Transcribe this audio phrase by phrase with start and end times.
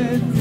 [0.00, 0.39] mit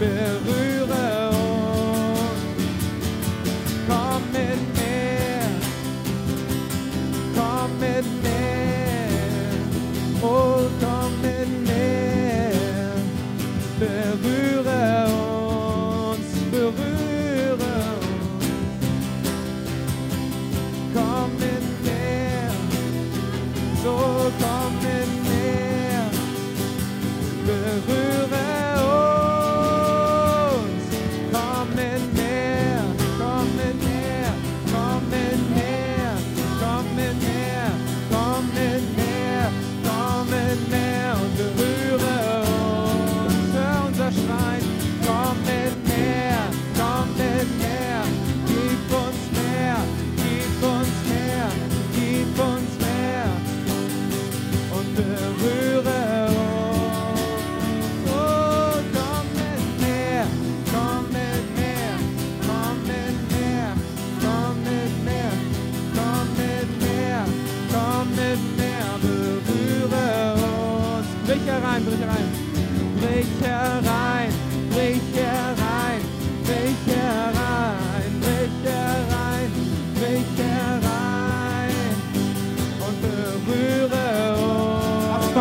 [0.00, 0.73] berühre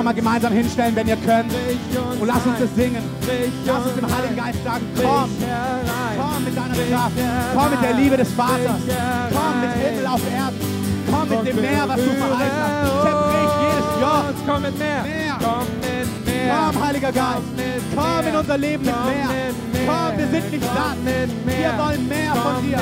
[0.03, 1.53] nochmal gemeinsam hinstellen, wenn ihr könnt.
[2.19, 3.03] Und lass uns das singen.
[3.65, 4.35] Lass uns dem Heiligen.
[4.35, 5.29] Geist sagen, komm,
[6.17, 7.11] komm mit deiner Kraft.
[7.55, 8.81] Komm mit der Liebe des Vaters.
[9.31, 10.59] Komm mit Himmel auf Erden.
[11.09, 13.03] Komm mit dem Meer, was du verheißen hast.
[13.03, 14.29] Zerbrich jedes Joch.
[14.29, 14.39] uns.
[14.45, 15.05] Komm mit mehr.
[15.39, 17.41] Komm Heiliger Geist.
[17.95, 19.29] Komm in unser Leben mit mehr.
[19.85, 20.97] Komm, wir sind nicht satt.
[21.05, 22.77] Wir wollen mehr von dir.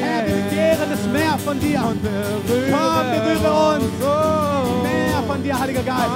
[0.00, 1.80] Herr, wir begehren das Meer von dir.
[1.80, 3.84] Komm, berühre uns.
[4.00, 4.82] Oh.
[4.82, 4.93] Mehr
[5.26, 6.10] von dir, Heiliger Geist.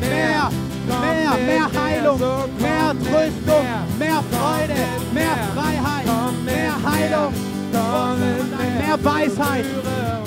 [0.00, 0.50] Mehr,
[0.88, 1.30] mehr.
[1.46, 2.18] Mehr, Heilung,
[2.58, 3.66] mehr Tröstung,
[3.98, 4.22] mehr.
[4.30, 4.74] Freude,
[5.12, 5.36] mehr.
[5.54, 6.06] Freiheit,
[6.44, 6.74] mehr.
[6.90, 7.32] Heilung,
[7.72, 9.04] mehr.
[9.04, 9.64] Weisheit,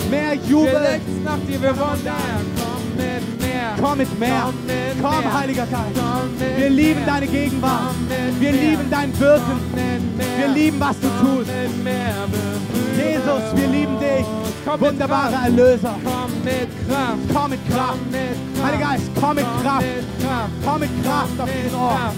[0.09, 1.01] mehr Jubel.
[3.81, 4.53] Komm mit mehr.
[5.01, 5.33] Komm.
[5.33, 5.95] Heiliger Geist.
[6.57, 7.95] Wir lieben deine Gegenwart.
[8.39, 9.59] Wir lieben dein Wirken.
[10.37, 11.49] Wir lieben, was du tust.
[12.97, 14.48] Jesus, wir lieben dich.
[14.65, 15.45] Komm Wunderbarer Kraft.
[15.45, 15.95] Erlöser.
[16.03, 17.19] Komm mit Kraft.
[17.33, 17.99] Komm mit Kraft.
[17.99, 18.63] Komm mit Kraft.
[18.63, 19.85] Heiliger Geist, komm mit Kraft.
[20.21, 20.51] Kraft.
[20.65, 21.97] Komm mit Kraft auf mit diesen Ort.
[21.99, 22.15] Kraft.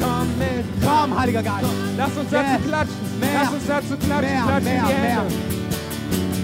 [0.00, 1.66] Komm mit Komm, Heiliger Geist.
[1.96, 2.96] Lass uns dazu klatschen.
[3.20, 3.30] Mehr.
[3.42, 4.30] Lass uns dazu klatschen.
[4.30, 4.94] Mehr, klatschen mehr, die.
[4.94, 5.34] Hände.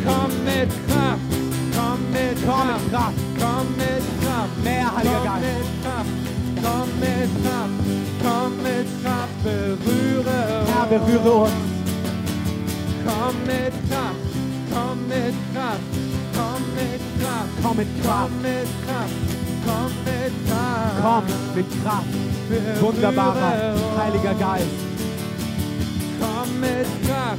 [0.05, 1.21] Komm mit Kraft.
[1.77, 2.91] Komm mit Komm Kraft.
[2.91, 3.15] Kraft.
[3.41, 4.65] Komm mit Kraft.
[4.65, 5.47] Mehr, Heiliger Komm Geist.
[5.47, 6.13] mit Kraft.
[6.63, 7.77] Komm mit Kraft.
[8.23, 9.37] Komm mit Kraft.
[9.45, 10.89] Berühre uns.
[10.91, 11.53] berühre uns.
[13.07, 14.26] Komm mit Kraft.
[14.77, 15.81] Komm mit Kraft.
[16.37, 17.49] Komm mit Kraft.
[17.63, 19.11] Komm mit Kraft.
[19.67, 20.97] Komm mit Kraft.
[21.03, 21.23] Komm
[21.55, 22.05] mit Kraft.
[22.05, 22.83] Komm mit Kraft.
[22.83, 23.75] Wunderbarer.
[23.99, 24.67] Heiliger Geist.
[26.21, 27.39] Komm mit Kraft.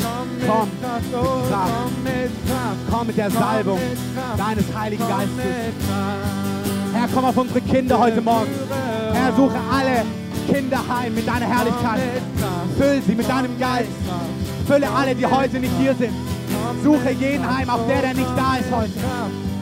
[0.00, 1.02] Komm mit Komm Kraft.
[1.10, 1.72] mit Oh, Kraft.
[1.74, 2.76] komm mit Kraft.
[2.90, 4.38] Komm mit der Salbung mit Kraft.
[4.38, 5.36] deines Heiligen Komm Geistes.
[5.36, 6.94] mit Kraft.
[6.94, 8.52] Herr, komm auf unsere Kinder heute Morgen.
[9.12, 10.04] Herr, suche alle
[10.52, 12.00] Kinder heim mit deiner Herrlichkeit.
[12.78, 13.88] Füll sie mit deinem Geist.
[14.68, 16.12] Fülle alle, die heute nicht hier sind.
[16.82, 18.92] Suche jeden heim, auch der, der nicht da ist heute.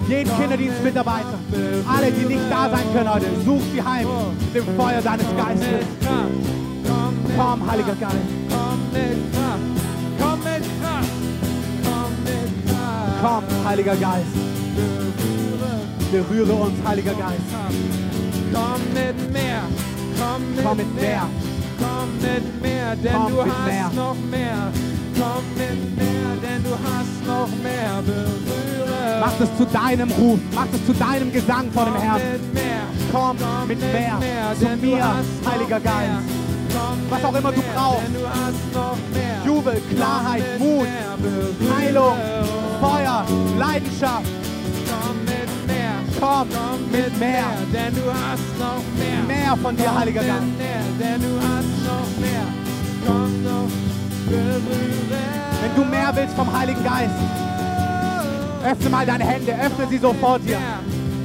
[0.09, 1.39] Jeden Kinderdienstmitarbeiter.
[1.87, 3.27] Alle, die nicht da sein können heute.
[3.45, 4.07] Such sie heim
[4.53, 5.87] mit dem Feuer deines Geistes.
[7.37, 8.17] Komm Heiliger Geist.
[8.49, 9.59] Komm mit Kraft.
[10.21, 11.09] Komm mit Kraft.
[11.83, 13.15] Komm mit Kraft.
[13.23, 14.27] Komm, Heiliger Geist.
[16.13, 17.41] Berühre uns, Heiliger Geist.
[18.53, 19.63] Komm mit mehr.
[20.19, 21.27] Komm mit, mehr.
[21.79, 24.71] Komm mit mehr, denn du hast noch mehr.
[25.19, 26.34] Komm mit mehr,
[27.45, 28.03] noch mehr.
[28.05, 30.39] Berühre Mach das zu deinem Ruf.
[30.55, 32.21] Mach das zu deinem Gesang vor dem Herrn.
[33.13, 33.37] Komm
[33.69, 34.19] mit mehr
[34.59, 35.81] zu mir, noch Heiliger.
[35.81, 36.11] Geist.
[37.09, 38.03] Was auch immer du brauchst.
[38.75, 38.97] Noch.
[39.45, 40.87] Jubel, Klarheit, Mut,
[41.77, 42.17] Heilung.
[42.81, 43.25] Feuer,
[43.59, 44.27] Leidenschaft.
[46.21, 46.49] Komm
[46.91, 47.45] mit mehr.
[47.73, 49.23] Denn du hast noch mehr.
[49.27, 50.43] Mehr von dir, Heiliger Geist.
[50.99, 52.47] Denn du hast noch mehr.
[53.07, 55.44] Komm doch, berühre.
[55.65, 57.15] Wenn du mehr willst vom Heiligen Geist,
[58.71, 60.59] öffne mal deine Hände, öffne sie so vor dir.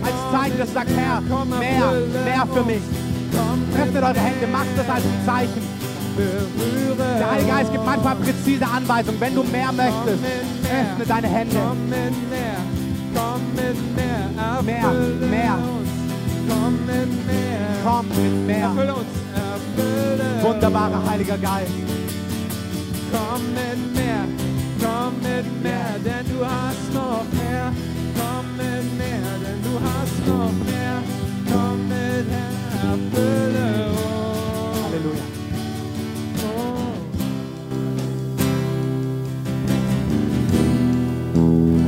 [0.02, 1.92] Als Zeichen, das sagt, Herr, mehr,
[2.24, 2.82] mehr für mich.
[3.78, 5.62] Öffnet eure Hände, macht das als ein Zeichen.
[7.20, 9.20] Der Heilige Geist gibt manchmal präzise Anweisungen.
[9.20, 10.24] Wenn du mehr möchtest,
[10.64, 11.56] öffne deine Hände.
[14.64, 14.92] Mehr,
[15.30, 15.58] mehr.
[17.84, 18.72] Komm mit mehr,
[20.42, 21.99] Wunderbarer Heiliger Geist.
[23.40, 24.26] Komm mit mehr,
[24.82, 27.72] komm mit mehr, denn du hast noch mehr.
[28.16, 31.02] Komm mit mehr, denn du hast noch mehr.
[31.50, 32.52] Komm mit her,
[32.84, 34.78] erfülle uns.
[34.84, 35.26] Halleluja.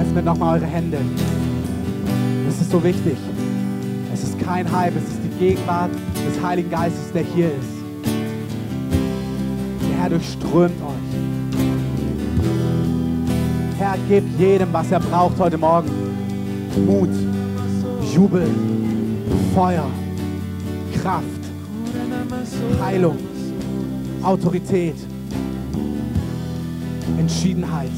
[0.01, 0.99] Öffnet nochmal eure Hände.
[2.45, 3.17] Das ist so wichtig.
[4.13, 7.81] Es ist kein Hype, es ist die Gegenwart des Heiligen Geistes, der hier ist.
[9.89, 11.10] Der Herr durchströmt euch.
[13.81, 15.89] Herr, gib jedem, was er braucht heute Morgen.
[16.85, 17.09] Mut,
[18.13, 18.47] Jubel,
[19.55, 19.87] Feuer,
[21.01, 21.25] Kraft,
[22.79, 23.17] Heilung,
[24.21, 24.93] Autorität,
[27.17, 27.89] Entschiedenheit.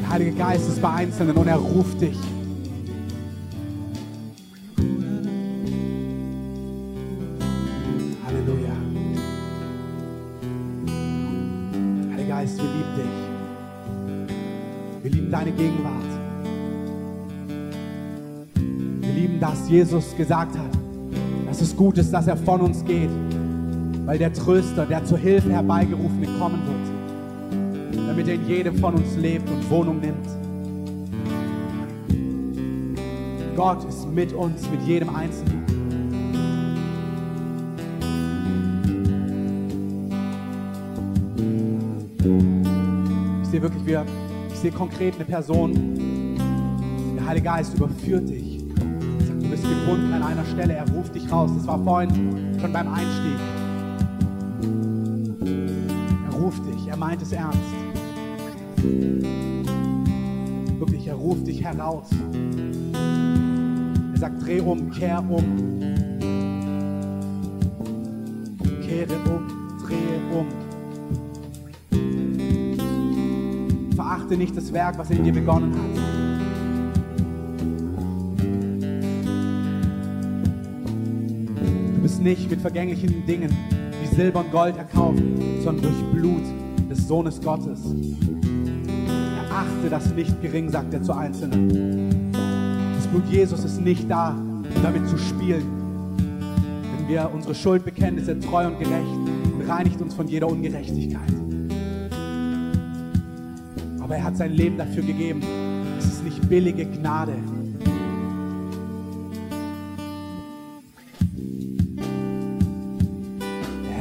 [0.00, 2.16] Der Heilige Geist ist bei Einzelnen und er ruft dich.
[19.74, 20.70] Jesus gesagt hat,
[21.48, 23.10] dass es gut ist, dass er von uns geht,
[24.06, 29.16] weil der Tröster, der zur Hilfe herbeigerufene kommen wird, damit er in jedem von uns
[29.16, 30.28] lebt und Wohnung nimmt.
[33.56, 35.64] Gott ist mit uns, mit jedem Einzelnen.
[43.42, 44.06] Ich sehe wirklich, wir,
[44.52, 46.36] ich sehe konkret eine Person.
[47.16, 48.53] Der Heilige Geist überführt dich.
[49.54, 50.72] Bist gebunden an einer Stelle.
[50.72, 51.48] Er ruft dich raus.
[51.54, 52.10] Das war vorhin
[52.60, 53.38] schon beim Einstieg.
[56.26, 56.88] Er ruft dich.
[56.88, 57.60] Er meint es ernst.
[60.76, 62.10] Wirklich, er ruft dich heraus.
[64.14, 65.78] Er sagt, dreh um, kehr um.
[68.82, 69.46] Kehre um,
[69.86, 70.48] drehe um.
[73.94, 75.93] Verachte nicht das Werk, was in dir begonnen hat.
[82.04, 83.48] Bist nicht mit vergänglichen Dingen
[84.02, 85.22] wie Silber und Gold erkauft,
[85.62, 86.42] sondern durch Blut
[86.90, 87.80] des Sohnes Gottes.
[89.48, 92.30] Erachte das nicht gering, sagt er zu Einzelnen.
[92.94, 95.64] Das Blut Jesus ist nicht da, um damit zu spielen.
[96.94, 100.48] Wenn wir unsere Schuld bekennen, ist er treu und gerecht und reinigt uns von jeder
[100.48, 101.32] Ungerechtigkeit.
[104.02, 105.40] Aber er hat sein Leben dafür gegeben.
[105.98, 107.32] Es ist nicht billige Gnade.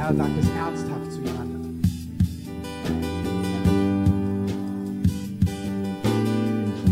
[0.03, 1.81] Herr sagt es ernsthaft zu jemandem.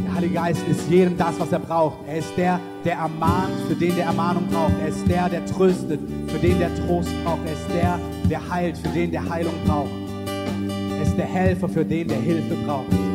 [0.06, 1.98] Der Heilige Geist ist jedem das, was er braucht.
[2.08, 4.72] Er ist der, der ermahnt, für den der Ermahnung braucht.
[4.82, 7.46] Er ist der, der tröstet, für den der Trost braucht.
[7.46, 8.00] Er ist der,
[8.30, 9.91] der heilt, für den der Heilung braucht.
[10.98, 13.11] Er ist der Helfer, für den der Hilfe braucht.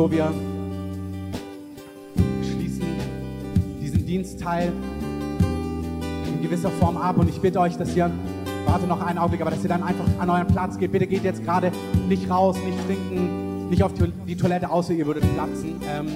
[0.00, 0.32] So, wir
[2.42, 2.86] schließen
[3.82, 4.72] diesen Dienstteil
[6.26, 8.10] in gewisser Form ab und ich bitte euch, dass ihr,
[8.64, 10.92] warte noch einen Augenblick, aber dass ihr dann einfach an euren Platz geht.
[10.92, 11.70] Bitte geht jetzt gerade
[12.08, 13.92] nicht raus, nicht trinken, nicht auf
[14.26, 15.78] die Toilette, außer ihr würdet platzen.
[15.86, 16.06] Ähm,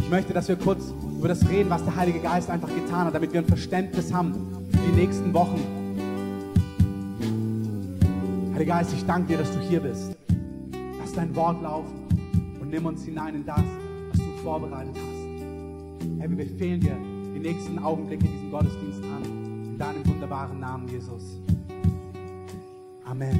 [0.00, 3.14] ich möchte, dass wir kurz über das reden, was der Heilige Geist einfach getan hat,
[3.14, 4.34] damit wir ein Verständnis haben
[4.68, 5.60] für die nächsten Wochen.
[8.52, 10.16] Heiliger Geist, ich danke dir, dass du hier bist.
[10.98, 12.09] Lass dein Wort laufen
[12.70, 13.64] nimm uns hinein in das,
[14.10, 16.18] was du vorbereitet hast.
[16.18, 16.96] Herr, wir befehlen dir
[17.34, 19.22] die nächsten Augenblicke in diesem Gottesdienst an.
[19.64, 21.40] In deinem wunderbaren Namen, Jesus.
[23.04, 23.38] Amen.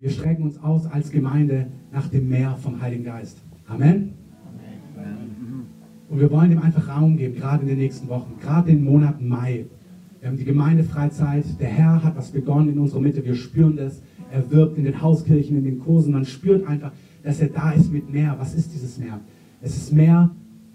[0.00, 3.38] Wir strecken uns aus als Gemeinde nach dem Meer vom Heiligen Geist.
[3.68, 4.14] Amen.
[6.08, 9.22] Und wir wollen ihm einfach Raum geben, gerade in den nächsten Wochen, gerade im Monat
[9.22, 9.66] Mai.
[10.20, 11.44] Wir haben die Gemeindefreizeit.
[11.60, 13.24] Der Herr hat was begonnen in unserer Mitte.
[13.24, 14.02] Wir spüren das.
[14.30, 16.12] Er wirkt in den Hauskirchen, in den Kursen.
[16.12, 18.36] Man spürt einfach, dass er da ist mit mehr.
[18.38, 19.20] Was ist dieses Meer?
[19.60, 20.30] Es ist mehr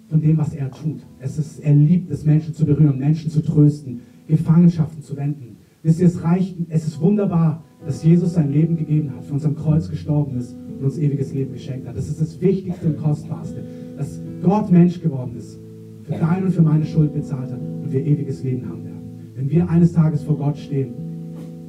[0.10, 1.02] von dem, was er tut.
[1.20, 5.58] Es ist, er liebt es, Menschen zu berühren, Menschen zu trösten, Gefangenschaften zu wenden.
[5.84, 9.46] Wisst ihr, es reicht, es ist wunderbar, dass Jesus sein Leben gegeben hat, für uns
[9.46, 11.96] am Kreuz gestorben ist und uns ewiges Leben geschenkt hat.
[11.96, 13.64] Das ist das Wichtigste und Kostbarste,
[13.98, 15.60] dass Gott Mensch geworden ist,
[16.04, 18.98] für deine und für meine Schuld bezahlt hat und wir ewiges Leben haben werden.
[19.36, 20.94] Wenn wir eines Tages vor Gott stehen,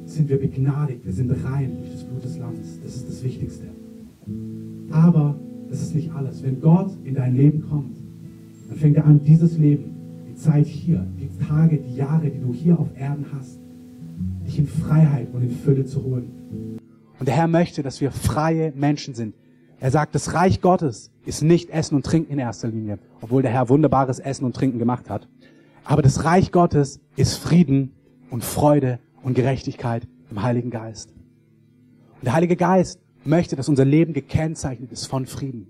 [0.05, 2.79] sind wir begnadigt, wir sind rein durch das Blut des Lammes.
[2.83, 3.65] Das ist das Wichtigste.
[4.91, 5.35] Aber
[5.69, 6.43] das ist nicht alles.
[6.43, 7.97] Wenn Gott in dein Leben kommt,
[8.67, 9.95] dann fängt er an, dieses Leben,
[10.27, 13.59] die Zeit hier, die Tage, die Jahre, die du hier auf Erden hast,
[14.45, 16.79] dich in Freiheit und in Fülle zu holen.
[17.19, 19.35] Und der Herr möchte, dass wir freie Menschen sind.
[19.79, 23.51] Er sagt, das Reich Gottes ist nicht Essen und Trinken in erster Linie, obwohl der
[23.51, 25.27] Herr wunderbares Essen und Trinken gemacht hat.
[25.83, 27.93] Aber das Reich Gottes ist Frieden
[28.29, 31.11] und Freude und Gerechtigkeit im Heiligen Geist.
[31.11, 35.67] Und der Heilige Geist möchte, dass unser Leben gekennzeichnet ist von Frieden.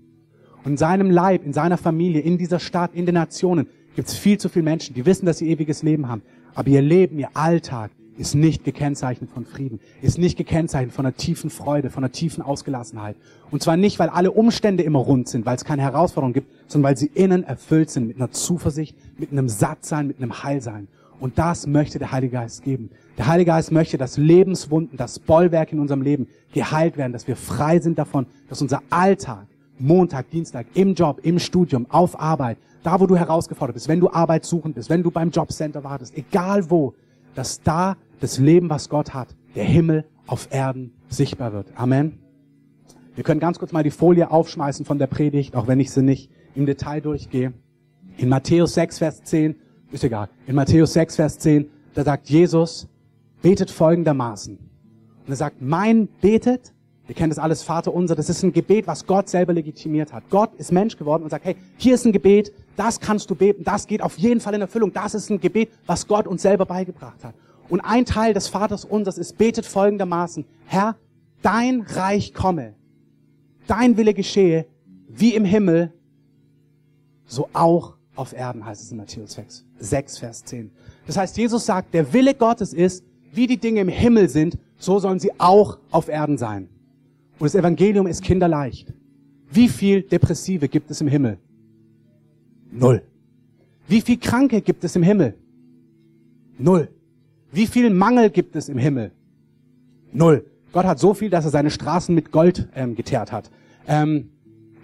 [0.64, 4.16] Und in seinem Leib, in seiner Familie, in dieser Stadt, in den Nationen gibt es
[4.16, 6.22] viel zu viele Menschen, die wissen, dass sie ewiges Leben haben.
[6.54, 11.16] Aber ihr Leben, ihr Alltag ist nicht gekennzeichnet von Frieden, ist nicht gekennzeichnet von einer
[11.16, 13.16] tiefen Freude, von einer tiefen Ausgelassenheit.
[13.50, 16.90] Und zwar nicht, weil alle Umstände immer rund sind, weil es keine Herausforderung gibt, sondern
[16.90, 20.88] weil sie innen erfüllt sind mit einer Zuversicht, mit einem Sattsein, mit einem Heilsein.
[21.20, 22.90] Und das möchte der Heilige Geist geben.
[23.18, 27.36] Der Heilige Geist möchte, dass Lebenswunden, das Bollwerk in unserem Leben geheilt werden, dass wir
[27.36, 29.46] frei sind davon, dass unser Alltag,
[29.78, 34.10] Montag, Dienstag, im Job, im Studium, auf Arbeit, da wo du herausgefordert bist, wenn du
[34.10, 36.94] Arbeit suchend bist, wenn du beim Jobcenter wartest, egal wo,
[37.34, 41.66] dass da das Leben, was Gott hat, der Himmel auf Erden sichtbar wird.
[41.74, 42.18] Amen.
[43.14, 46.02] Wir können ganz kurz mal die Folie aufschmeißen von der Predigt, auch wenn ich sie
[46.02, 47.52] nicht im Detail durchgehe.
[48.16, 49.56] In Matthäus 6, Vers 10,
[49.92, 52.86] ist egal, in Matthäus 6, Vers 10, da sagt Jesus,
[53.42, 54.56] betet folgendermaßen.
[54.56, 56.72] Und er sagt, mein betet,
[57.08, 60.24] ihr kennt das alles, Vater unser, das ist ein Gebet, was Gott selber legitimiert hat.
[60.30, 63.64] Gott ist Mensch geworden und sagt, hey, hier ist ein Gebet, das kannst du beten,
[63.64, 66.66] das geht auf jeden Fall in Erfüllung, das ist ein Gebet, was Gott uns selber
[66.66, 67.34] beigebracht hat.
[67.68, 70.96] Und ein Teil des Vaters unseres ist, betet folgendermaßen, Herr,
[71.42, 72.74] dein Reich komme,
[73.66, 74.66] dein Wille geschehe,
[75.08, 75.92] wie im Himmel,
[77.26, 80.70] so auch auf Erden, heißt es in Matthäus 6, 6, Vers 10.
[81.06, 84.98] Das heißt, Jesus sagt, der Wille Gottes ist, wie die Dinge im Himmel sind, so
[84.98, 86.68] sollen sie auch auf Erden sein.
[87.38, 88.92] Und das Evangelium ist kinderleicht.
[89.50, 91.38] Wie viel Depressive gibt es im Himmel?
[92.70, 93.02] Null.
[93.88, 95.34] Wie viel Kranke gibt es im Himmel?
[96.58, 96.88] Null.
[97.50, 99.10] Wie viel Mangel gibt es im Himmel?
[100.12, 100.44] Null.
[100.72, 103.50] Gott hat so viel, dass er seine Straßen mit Gold ähm, geteert hat.
[103.88, 104.30] Ähm,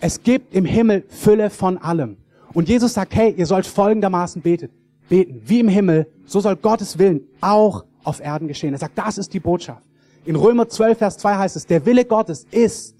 [0.01, 2.17] es gibt im Himmel Fülle von allem.
[2.53, 4.71] Und Jesus sagt, hey, ihr sollt folgendermaßen beten.
[5.09, 5.43] Beten.
[5.45, 8.73] Wie im Himmel, so soll Gottes Willen auch auf Erden geschehen.
[8.75, 9.85] Er sagt, das ist die Botschaft.
[10.25, 12.97] In Römer 12, Vers 2 heißt es, der Wille Gottes ist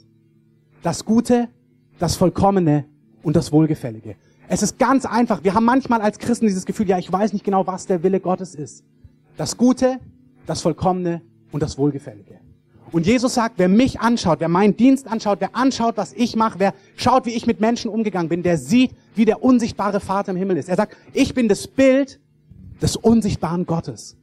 [0.83, 1.49] das Gute,
[1.99, 2.85] das Vollkommene
[3.23, 4.17] und das Wohlgefällige.
[4.49, 5.43] Es ist ganz einfach.
[5.43, 8.21] Wir haben manchmal als Christen dieses Gefühl, ja, ich weiß nicht genau, was der Wille
[8.21, 8.85] Gottes ist.
[9.37, 9.99] Das Gute,
[10.47, 12.39] das Vollkommene und das Wohlgefällige.
[12.93, 16.59] Und Jesus sagt, wer mich anschaut, wer meinen Dienst anschaut, wer anschaut, was ich mache,
[16.59, 20.37] wer schaut, wie ich mit Menschen umgegangen bin, der sieht, wie der unsichtbare Vater im
[20.37, 20.69] Himmel ist.
[20.69, 22.21] Er sagt, ich bin das Bild
[22.81, 24.17] des unsichtbaren Gottes.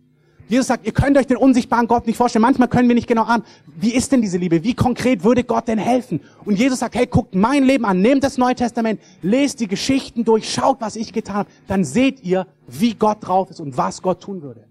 [0.47, 2.41] Jesus sagt, ihr könnt euch den unsichtbaren Gott nicht vorstellen.
[2.41, 3.43] Manchmal können wir nicht genau an,
[3.79, 4.63] wie ist denn diese Liebe?
[4.63, 6.19] Wie konkret würde Gott denn helfen?
[6.45, 10.25] Und Jesus sagt, hey, guckt mein Leben an, nehmt das Neue Testament, lest die Geschichten
[10.25, 11.49] durch, schaut, was ich getan habe.
[11.67, 14.65] Dann seht ihr, wie Gott drauf ist und was Gott tun würde.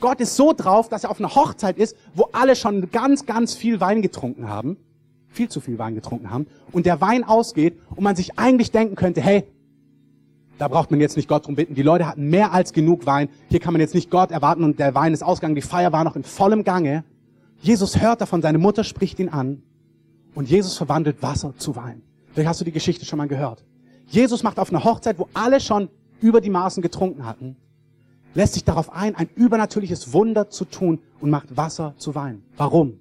[0.00, 3.54] Gott ist so drauf, dass er auf einer Hochzeit ist, wo alle schon ganz, ganz
[3.54, 4.76] viel Wein getrunken haben.
[5.28, 6.46] Viel zu viel Wein getrunken haben.
[6.72, 9.44] Und der Wein ausgeht und man sich eigentlich denken könnte, hey,
[10.58, 11.74] da braucht man jetzt nicht Gott drum bitten.
[11.74, 13.28] Die Leute hatten mehr als genug Wein.
[13.48, 15.54] Hier kann man jetzt nicht Gott erwarten und der Wein ist ausgegangen.
[15.54, 17.04] Die Feier war noch in vollem Gange.
[17.60, 19.62] Jesus hört davon, seine Mutter spricht ihn an
[20.34, 22.02] und Jesus verwandelt Wasser zu Wein.
[22.32, 23.64] Vielleicht hast du die Geschichte schon mal gehört.
[24.06, 25.88] Jesus macht auf einer Hochzeit, wo alle schon
[26.20, 27.56] über die Maßen getrunken hatten,
[28.38, 32.42] lässt sich darauf ein, ein übernatürliches Wunder zu tun und macht Wasser zu Wein.
[32.56, 33.00] Warum?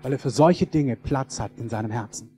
[0.00, 2.30] Weil er für solche Dinge Platz hat in seinem Herzen.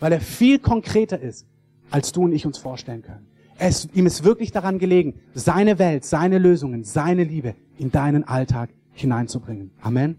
[0.00, 1.46] Weil er viel konkreter ist,
[1.90, 3.26] als du und ich uns vorstellen können.
[3.58, 8.70] Es, ihm ist wirklich daran gelegen, seine Welt, seine Lösungen, seine Liebe in deinen Alltag
[8.94, 9.72] hineinzubringen.
[9.82, 10.16] Amen.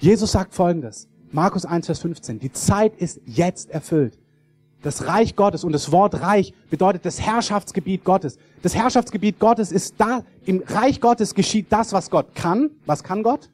[0.00, 1.06] Jesus sagt Folgendes.
[1.32, 2.38] Markus 1, Vers 15.
[2.38, 4.18] Die Zeit ist jetzt erfüllt.
[4.82, 8.36] Das Reich Gottes und das Wort Reich bedeutet das Herrschaftsgebiet Gottes.
[8.62, 12.70] Das Herrschaftsgebiet Gottes ist da, im Reich Gottes geschieht das, was Gott kann.
[12.84, 13.48] Was kann Gott?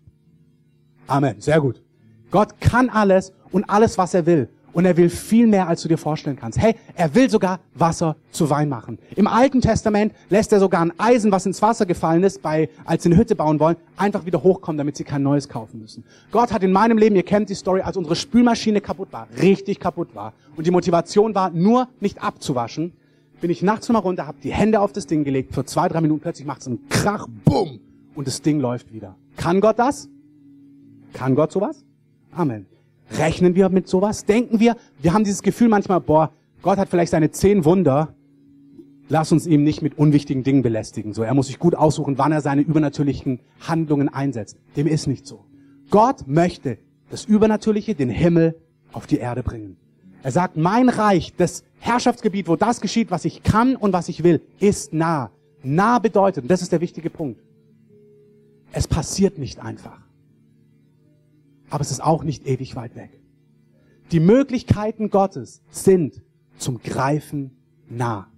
[1.06, 1.82] Amen, sehr gut.
[2.30, 4.48] Gott kann alles und alles, was er will.
[4.78, 6.56] Und er will viel mehr, als du dir vorstellen kannst.
[6.56, 9.00] Hey, er will sogar Wasser zu Wein machen.
[9.16, 13.02] Im Alten Testament lässt er sogar ein Eisen, was ins Wasser gefallen ist, bei, als
[13.02, 16.04] sie eine Hütte bauen wollen, einfach wieder hochkommen, damit sie kein neues kaufen müssen.
[16.30, 19.80] Gott hat in meinem Leben, ihr kennt die Story, als unsere Spülmaschine kaputt war, richtig
[19.80, 22.92] kaputt war, und die Motivation war, nur nicht abzuwaschen,
[23.40, 26.00] bin ich nachts mal runter, habe die Hände auf das Ding gelegt, für zwei, drei
[26.00, 27.80] Minuten plötzlich macht es einen Krach, bumm,
[28.14, 29.16] und das Ding läuft wieder.
[29.36, 30.08] Kann Gott das?
[31.14, 31.84] Kann Gott sowas?
[32.30, 32.66] Amen.
[33.16, 34.24] Rechnen wir mit sowas?
[34.24, 38.14] Denken wir, wir haben dieses Gefühl manchmal, boah, Gott hat vielleicht seine zehn Wunder,
[39.08, 41.14] lass uns ihm nicht mit unwichtigen Dingen belästigen.
[41.14, 44.58] So, er muss sich gut aussuchen, wann er seine übernatürlichen Handlungen einsetzt.
[44.76, 45.44] Dem ist nicht so.
[45.90, 46.78] Gott möchte
[47.10, 48.56] das Übernatürliche, den Himmel
[48.92, 49.76] auf die Erde bringen.
[50.22, 54.24] Er sagt, mein Reich, das Herrschaftsgebiet, wo das geschieht, was ich kann und was ich
[54.24, 55.30] will, ist nah.
[55.62, 57.40] Nah bedeutet, und das ist der wichtige Punkt,
[58.72, 60.07] es passiert nicht einfach
[61.70, 63.10] aber es ist auch nicht ewig weit weg.
[64.12, 66.22] Die Möglichkeiten Gottes sind
[66.56, 67.56] zum Greifen
[67.88, 68.28] nah.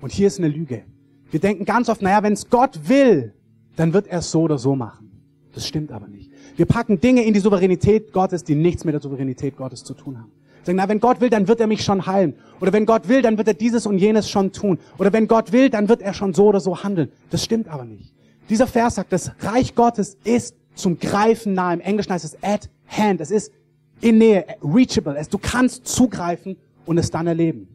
[0.00, 0.84] Und hier ist eine Lüge.
[1.30, 3.34] Wir denken ganz oft, naja, wenn es Gott will,
[3.76, 5.10] dann wird er es so oder so machen.
[5.54, 6.30] Das stimmt aber nicht.
[6.56, 10.18] Wir packen Dinge in die Souveränität Gottes, die nichts mit der Souveränität Gottes zu tun
[10.18, 10.32] haben.
[10.60, 12.34] Wir sagen, na, wenn Gott will, dann wird er mich schon heilen.
[12.60, 14.78] Oder wenn Gott will, dann wird er dieses und jenes schon tun.
[14.98, 17.10] Oder wenn Gott will, dann wird er schon so oder so handeln.
[17.30, 18.14] Das stimmt aber nicht.
[18.48, 21.72] Dieser Vers sagt, das Reich Gottes ist zum Greifen nah.
[21.72, 23.20] Im Englischen heißt es at hand.
[23.20, 23.52] Es ist
[24.00, 25.16] in Nähe, reachable.
[25.16, 27.68] Es, du kannst zugreifen und es dann erleben.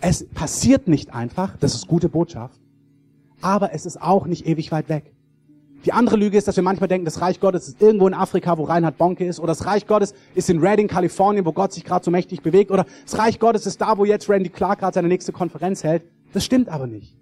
[0.00, 2.60] Es passiert nicht einfach, das ist gute Botschaft,
[3.40, 5.12] aber es ist auch nicht ewig weit weg.
[5.84, 8.56] Die andere Lüge ist, dass wir manchmal denken, das Reich Gottes ist irgendwo in Afrika,
[8.56, 11.84] wo Reinhard Bonke ist, oder das Reich Gottes ist in Redding, Kalifornien, wo Gott sich
[11.84, 14.94] gerade so mächtig bewegt, oder das Reich Gottes ist da, wo jetzt Randy Clark gerade
[14.94, 16.04] seine nächste Konferenz hält.
[16.32, 17.16] Das stimmt aber nicht.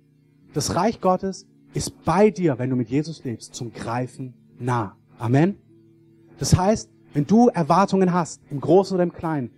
[0.53, 4.97] Das Reich Gottes ist bei dir, wenn du mit Jesus lebst, zum Greifen nah.
[5.19, 5.57] Amen.
[6.39, 9.51] Das heißt, wenn du Erwartungen hast, im Großen oder im Kleinen,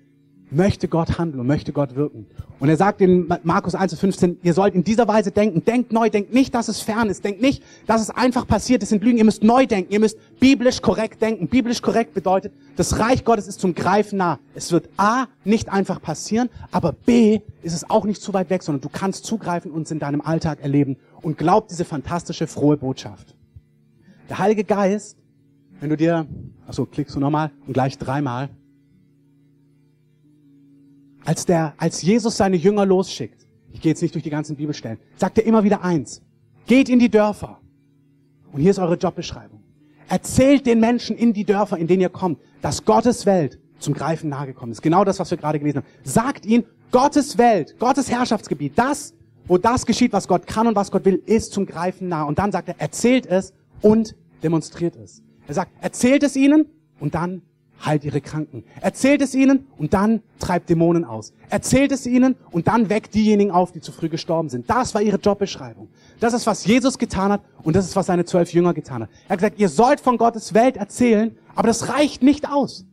[0.50, 2.26] möchte Gott handeln und möchte Gott wirken.
[2.60, 5.64] Und er sagt in Markus 1,15, ihr sollt in dieser Weise denken.
[5.64, 7.24] Denkt neu, denkt nicht, dass es fern ist.
[7.24, 8.82] Denkt nicht, dass es einfach passiert.
[8.82, 9.18] Das sind Lügen.
[9.18, 9.92] Ihr müsst neu denken.
[9.92, 11.48] Ihr müsst biblisch korrekt denken.
[11.48, 14.38] Biblisch korrekt bedeutet, das Reich Gottes ist zum Greifen nah.
[14.54, 18.62] Es wird A, nicht einfach passieren, aber B, ist es auch nicht zu weit weg,
[18.62, 20.96] sondern du kannst zugreifen und es in deinem Alltag erleben.
[21.20, 23.34] Und glaub diese fantastische, frohe Botschaft.
[24.28, 25.16] Der Heilige Geist,
[25.80, 26.26] wenn du dir,
[26.66, 28.48] achso, klickst du nochmal und gleich dreimal.
[31.24, 34.98] Als der, als Jesus seine Jünger losschickt, ich gehe jetzt nicht durch die ganzen Bibelstellen,
[35.16, 36.22] sagt er immer wieder eins.
[36.66, 37.60] Geht in die Dörfer.
[38.52, 39.62] Und hier ist eure Jobbeschreibung.
[40.08, 44.28] Erzählt den Menschen in die Dörfer, in denen ihr kommt, dass Gottes Welt zum Greifen
[44.28, 44.82] nahe gekommen ist.
[44.82, 45.86] Genau das, was wir gerade gelesen haben.
[46.04, 49.14] Sagt ihnen, Gottes Welt, Gottes Herrschaftsgebiet, das,
[49.46, 52.24] wo das geschieht, was Gott kann und was Gott will, ist zum Greifen nah.
[52.24, 55.22] Und dann sagt er, erzählt es und demonstriert es.
[55.46, 56.66] Er sagt, erzählt es ihnen
[57.00, 57.42] und dann
[57.84, 58.64] heilt ihre Kranken.
[58.80, 61.32] Erzählt es ihnen und dann treibt Dämonen aus.
[61.50, 64.70] Erzählt es ihnen und dann weckt diejenigen auf, die zu früh gestorben sind.
[64.70, 65.88] Das war ihre Jobbeschreibung.
[66.20, 69.10] Das ist, was Jesus getan hat und das ist, was seine zwölf Jünger getan hat.
[69.26, 72.86] Er hat gesagt, ihr sollt von Gottes Welt erzählen, aber das reicht nicht aus.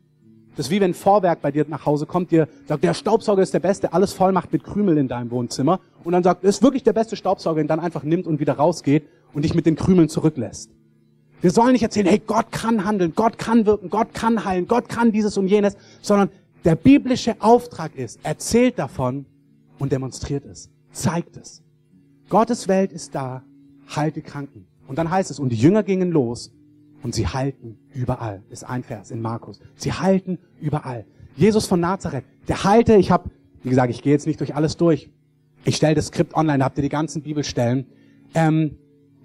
[0.55, 3.53] Das ist wie wenn Vorwerk bei dir nach Hause kommt, dir sagt, der Staubsauger ist
[3.53, 6.83] der Beste, alles voll macht mit Krümel in deinem Wohnzimmer und dann sagt, ist wirklich
[6.83, 10.09] der beste Staubsauger und dann einfach nimmt und wieder rausgeht und dich mit den Krümeln
[10.09, 10.71] zurücklässt.
[11.41, 14.89] Wir sollen nicht erzählen, hey, Gott kann handeln, Gott kann wirken, Gott kann heilen, Gott
[14.89, 16.29] kann dieses und jenes, sondern
[16.65, 19.25] der biblische Auftrag ist, erzählt davon
[19.77, 21.63] und demonstriert es, zeigt es.
[22.27, 23.43] Gottes Welt ist da,
[23.87, 24.67] halte Kranken.
[24.87, 26.51] Und dann heißt es, und die Jünger gingen los
[27.01, 28.43] und sie halten überall.
[28.49, 29.59] Ist ein Vers in Markus.
[29.75, 31.05] Sie halten überall.
[31.35, 33.29] Jesus von Nazareth, der halte, ich habe,
[33.63, 35.09] wie gesagt, ich gehe jetzt nicht durch alles durch.
[35.63, 37.85] Ich stelle das Skript online, da habt ihr die ganzen Bibelstellen.
[38.33, 38.77] Ähm,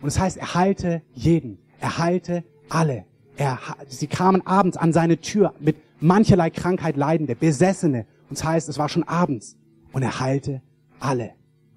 [0.05, 1.57] und es das heißt, er halte jeden.
[1.81, 3.07] Er heilte alle.
[3.38, 8.05] Er, sie kamen abends an seine Tür mit mancherlei Krankheit leidende, Besessene.
[8.29, 9.57] Und das heißt, es war schon abends.
[9.95, 10.61] Und er heilte
[11.01, 11.31] alle.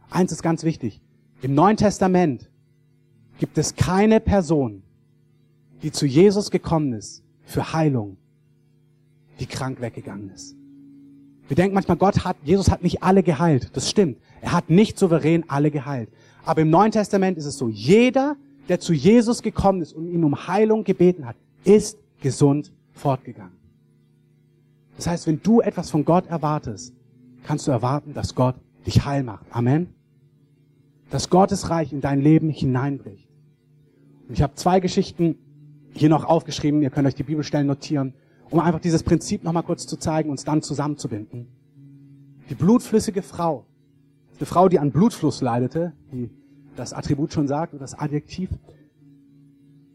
[0.10, 1.02] Eins ist ganz wichtig.
[1.42, 2.52] Im Neuen Testament
[3.40, 4.84] gibt es keine Person,
[5.82, 8.18] die zu Jesus gekommen ist für Heilung,
[9.40, 10.54] die krank weggegangen ist.
[11.48, 13.70] Wir denken manchmal, Gott hat, Jesus hat nicht alle geheilt.
[13.72, 14.18] Das stimmt.
[14.42, 16.10] Er hat nicht souverän alle geheilt.
[16.48, 18.38] Aber im Neuen Testament ist es so, jeder,
[18.70, 23.58] der zu Jesus gekommen ist und ihn um Heilung gebeten hat, ist gesund fortgegangen.
[24.96, 26.94] Das heißt, wenn du etwas von Gott erwartest,
[27.44, 28.56] kannst du erwarten, dass Gott
[28.86, 29.46] dich heil macht.
[29.52, 29.94] Amen.
[31.10, 33.28] Dass Gottes Reich in dein Leben hineinbricht.
[34.30, 35.36] Und ich habe zwei Geschichten
[35.92, 36.82] hier noch aufgeschrieben.
[36.82, 38.14] Ihr könnt euch die Bibelstellen notieren,
[38.50, 41.50] um einfach dieses Prinzip nochmal kurz zu zeigen und es dann zusammenzubinden.
[42.50, 43.66] Die blutflüssige Frau.
[44.38, 46.30] Eine Frau, die an Blutfluss leidete, wie
[46.78, 48.50] das Attribut schon sagt, oder das Adjektiv.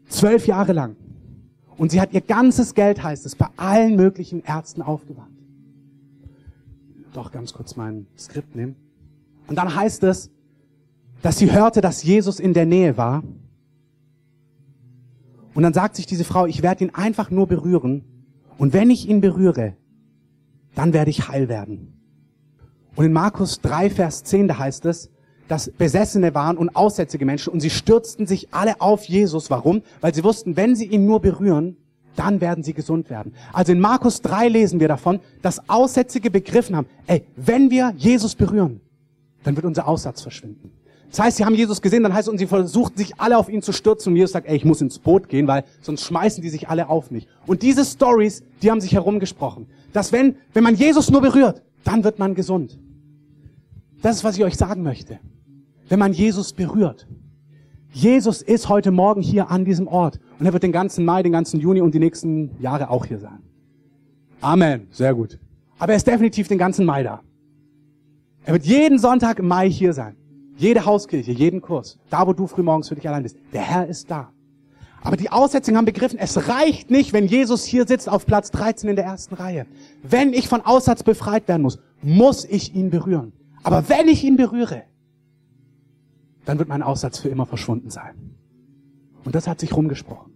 [0.07, 0.95] Zwölf Jahre lang.
[1.77, 5.31] Und sie hat ihr ganzes Geld, heißt es, bei allen möglichen Ärzten aufgewandt.
[7.13, 8.75] Doch ganz kurz mein Skript nehmen.
[9.47, 10.29] Und dann heißt es,
[11.21, 13.23] dass sie hörte, dass Jesus in der Nähe war.
[15.53, 18.03] Und dann sagt sich diese Frau, ich werde ihn einfach nur berühren.
[18.57, 19.75] Und wenn ich ihn berühre,
[20.75, 21.93] dann werde ich heil werden.
[22.95, 25.09] Und in Markus 3, Vers 10, da heißt es,
[25.47, 29.49] dass Besessene waren und aussätzige Menschen und sie stürzten sich alle auf Jesus.
[29.49, 29.81] Warum?
[30.01, 31.77] Weil sie wussten, wenn sie ihn nur berühren,
[32.15, 33.33] dann werden sie gesund werden.
[33.51, 38.35] Also in Markus 3 lesen wir davon, dass Aussätzige begriffen haben, ey, wenn wir Jesus
[38.35, 38.81] berühren,
[39.43, 40.71] dann wird unser Aussatz verschwinden.
[41.09, 43.47] Das heißt, sie haben Jesus gesehen, dann heißt es, und sie versuchten sich alle auf
[43.47, 46.41] ihn zu stürzen und Jesus sagt, ey, ich muss ins Boot gehen, weil sonst schmeißen
[46.41, 47.27] die sich alle auf mich.
[47.45, 52.03] Und diese Stories, die haben sich herumgesprochen, dass wenn, wenn man Jesus nur berührt, dann
[52.03, 52.79] wird man gesund.
[54.01, 55.19] Das ist, was ich euch sagen möchte.
[55.89, 57.07] Wenn man Jesus berührt.
[57.91, 61.31] Jesus ist heute Morgen hier an diesem Ort und er wird den ganzen Mai, den
[61.31, 63.39] ganzen Juni und die nächsten Jahre auch hier sein.
[64.41, 64.87] Amen.
[64.89, 65.39] Sehr gut.
[65.77, 67.21] Aber er ist definitiv den ganzen Mai da.
[68.45, 70.15] Er wird jeden Sonntag im Mai hier sein.
[70.57, 71.99] Jede Hauskirche, jeden Kurs.
[72.09, 73.37] Da, wo du frühmorgens für dich allein bist.
[73.53, 74.31] Der Herr ist da.
[75.01, 78.89] Aber die Aussätzigen haben begriffen, es reicht nicht, wenn Jesus hier sitzt auf Platz 13
[78.89, 79.65] in der ersten Reihe.
[80.01, 83.33] Wenn ich von Aussatz befreit werden muss, muss ich ihn berühren.
[83.63, 84.83] Aber wenn ich ihn berühre,
[86.45, 88.35] dann wird mein Aussatz für immer verschwunden sein.
[89.23, 90.33] Und das hat sich rumgesprochen.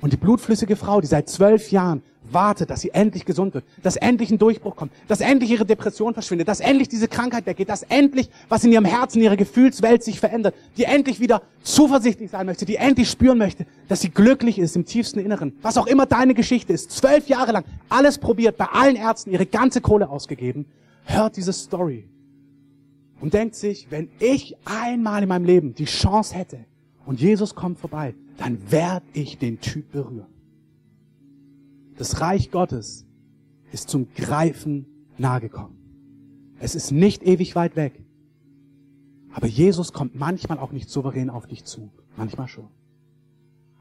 [0.00, 3.96] Und die blutflüssige Frau, die seit zwölf Jahren wartet, dass sie endlich gesund wird, dass
[3.96, 7.82] endlich ein Durchbruch kommt, dass endlich ihre Depression verschwindet, dass endlich diese Krankheit weggeht, dass
[7.84, 12.66] endlich was in ihrem Herzen, ihre Gefühlswelt sich verändert, die endlich wieder zuversichtlich sein möchte,
[12.66, 15.56] die endlich spüren möchte, dass sie glücklich ist im tiefsten Inneren.
[15.62, 19.46] Was auch immer deine Geschichte ist, zwölf Jahre lang alles probiert, bei allen Ärzten ihre
[19.46, 20.66] ganze Kohle ausgegeben,
[21.04, 22.08] hört diese Story
[23.20, 26.64] und denkt sich, wenn ich einmal in meinem Leben die Chance hätte
[27.06, 30.26] und Jesus kommt vorbei, dann werde ich den Typ berühren.
[31.96, 33.06] Das Reich Gottes
[33.72, 34.86] ist zum Greifen
[35.18, 35.76] nahegekommen.
[36.58, 38.04] Es ist nicht ewig weit weg.
[39.32, 41.90] Aber Jesus kommt manchmal auch nicht souverän auf dich zu.
[42.16, 42.68] Manchmal schon.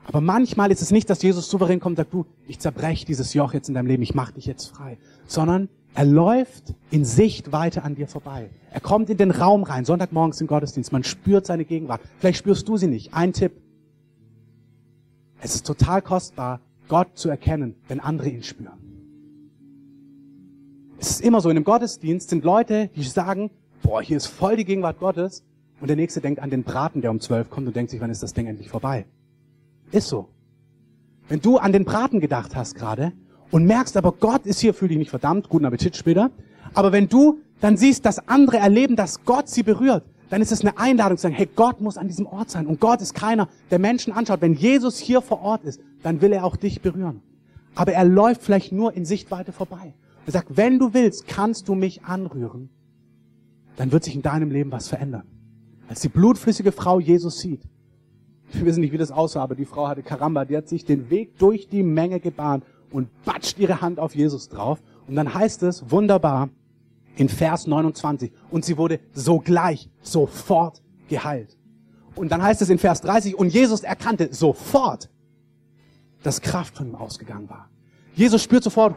[0.08, 3.34] Aber manchmal ist es nicht, dass Jesus souverän kommt und sagt, du, ich zerbreche dieses
[3.34, 4.98] Joch jetzt in deinem Leben, ich mache dich jetzt frei.
[5.26, 8.50] Sondern er läuft in Sichtweite an dir vorbei.
[8.72, 10.92] Er kommt in den Raum rein, Sonntagmorgens im Gottesdienst.
[10.92, 12.02] Man spürt seine Gegenwart.
[12.20, 13.14] Vielleicht spürst du sie nicht.
[13.14, 13.54] Ein Tipp.
[15.40, 18.78] Es ist total kostbar, Gott zu erkennen, wenn andere ihn spüren.
[21.00, 23.50] Es ist immer so, in einem Gottesdienst sind Leute, die sagen,
[23.82, 25.44] boah, hier ist voll die Gegenwart Gottes.
[25.80, 28.10] Und der Nächste denkt an den Braten, der um zwölf kommt und denkt sich, wann
[28.10, 29.06] ist das Ding endlich vorbei?
[29.92, 30.28] Ist so.
[31.30, 33.14] Wenn du an den Braten gedacht hast gerade
[33.56, 36.30] und merkst aber, Gott ist hier, fühle dich nicht verdammt, guten Appetit später.
[36.74, 40.60] Aber wenn du dann siehst, dass andere erleben, dass Gott sie berührt, dann ist es
[40.60, 42.68] eine Einladung zu sagen, hey, Gott muss an diesem Ort sein.
[42.68, 44.42] Und Gott ist keiner, der Menschen anschaut.
[44.42, 47.22] Wenn Jesus hier vor Ort ist, dann will er auch dich berühren.
[47.76, 49.94] Aber er läuft vielleicht nur in Sichtweite vorbei.
[50.26, 52.68] Er sagt, wenn du willst, kannst du mich anrühren.
[53.78, 55.24] Dann wird sich in deinem Leben was verändern.
[55.88, 57.62] Als die blutflüssige Frau Jesus sieht,
[58.52, 61.10] wir wissen nicht, wie das aussah, aber die Frau hatte Karamba, die hat sich den
[61.10, 62.66] Weg durch die Menge gebahnt
[62.96, 64.82] und batscht ihre Hand auf Jesus drauf.
[65.08, 66.50] Und dann heißt es wunderbar
[67.18, 71.58] in Vers 29, und sie wurde sogleich, sofort geheilt.
[72.16, 75.10] Und dann heißt es in Vers 30, und Jesus erkannte sofort,
[76.24, 77.70] dass Kraft von ihm ausgegangen war.
[78.16, 78.96] Jesus spürt sofort,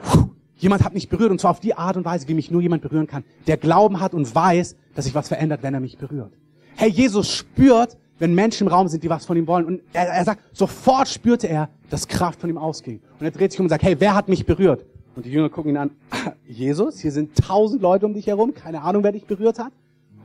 [0.57, 2.83] jemand hat mich berührt, und zwar auf die Art und Weise, wie mich nur jemand
[2.83, 6.33] berühren kann, der Glauben hat und weiß, dass sich was verändert, wenn er mich berührt.
[6.77, 9.65] Hey, Jesus spürt, wenn Menschen im Raum sind, die was von ihm wollen.
[9.65, 13.01] Und er, er sagt, sofort spürte er, dass Kraft von ihm ausging.
[13.19, 14.85] Und er dreht sich um und sagt, hey, wer hat mich berührt?
[15.17, 15.91] Und die Jünger gucken ihn an,
[16.47, 19.73] Jesus, hier sind tausend Leute um dich herum, keine Ahnung, wer dich berührt hat.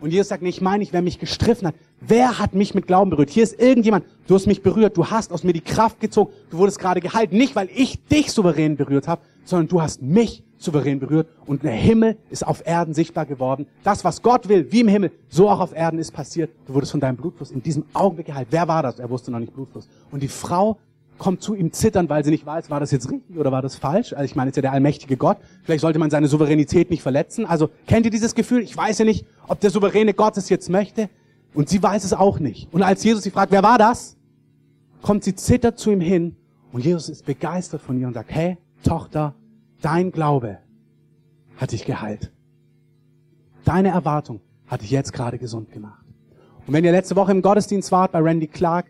[0.01, 1.75] Und Jesus sagt, nee, ich meine nicht, wer mich gestriffen hat.
[2.01, 3.29] Wer hat mich mit Glauben berührt?
[3.29, 6.57] Hier ist irgendjemand, du hast mich berührt, du hast aus mir die Kraft gezogen, du
[6.57, 7.31] wurdest gerade geheilt.
[7.31, 11.73] Nicht, weil ich dich souverän berührt habe, sondern du hast mich souverän berührt und der
[11.73, 13.67] Himmel ist auf Erden sichtbar geworden.
[13.83, 16.51] Das, was Gott will, wie im Himmel, so auch auf Erden ist passiert.
[16.65, 18.47] Du wurdest von deinem Blutfluss in diesem Augenblick geheilt.
[18.51, 18.99] Wer war das?
[18.99, 19.87] Er wusste noch nicht Blutfluss.
[20.11, 20.77] Und die Frau
[21.17, 23.75] kommt zu ihm zittern, weil sie nicht weiß, war das jetzt richtig oder war das
[23.75, 24.13] falsch?
[24.13, 25.37] Also ich meine, ist ja der allmächtige Gott.
[25.63, 27.45] Vielleicht sollte man seine Souveränität nicht verletzen.
[27.45, 28.61] Also kennt ihr dieses Gefühl?
[28.61, 31.09] Ich weiß ja nicht, ob der souveräne Gott es jetzt möchte.
[31.53, 32.73] Und sie weiß es auch nicht.
[32.73, 34.17] Und als Jesus sie fragt, wer war das?
[35.01, 36.35] Kommt sie zittert zu ihm hin
[36.71, 39.35] und Jesus ist begeistert von ihr und sagt, hey, Tochter,
[39.81, 40.59] Dein Glaube
[41.57, 42.31] hat dich geheilt.
[43.65, 46.05] Deine Erwartung hat dich jetzt gerade gesund gemacht.
[46.65, 48.85] Und wenn ihr letzte Woche im Gottesdienst wart bei Randy Clark,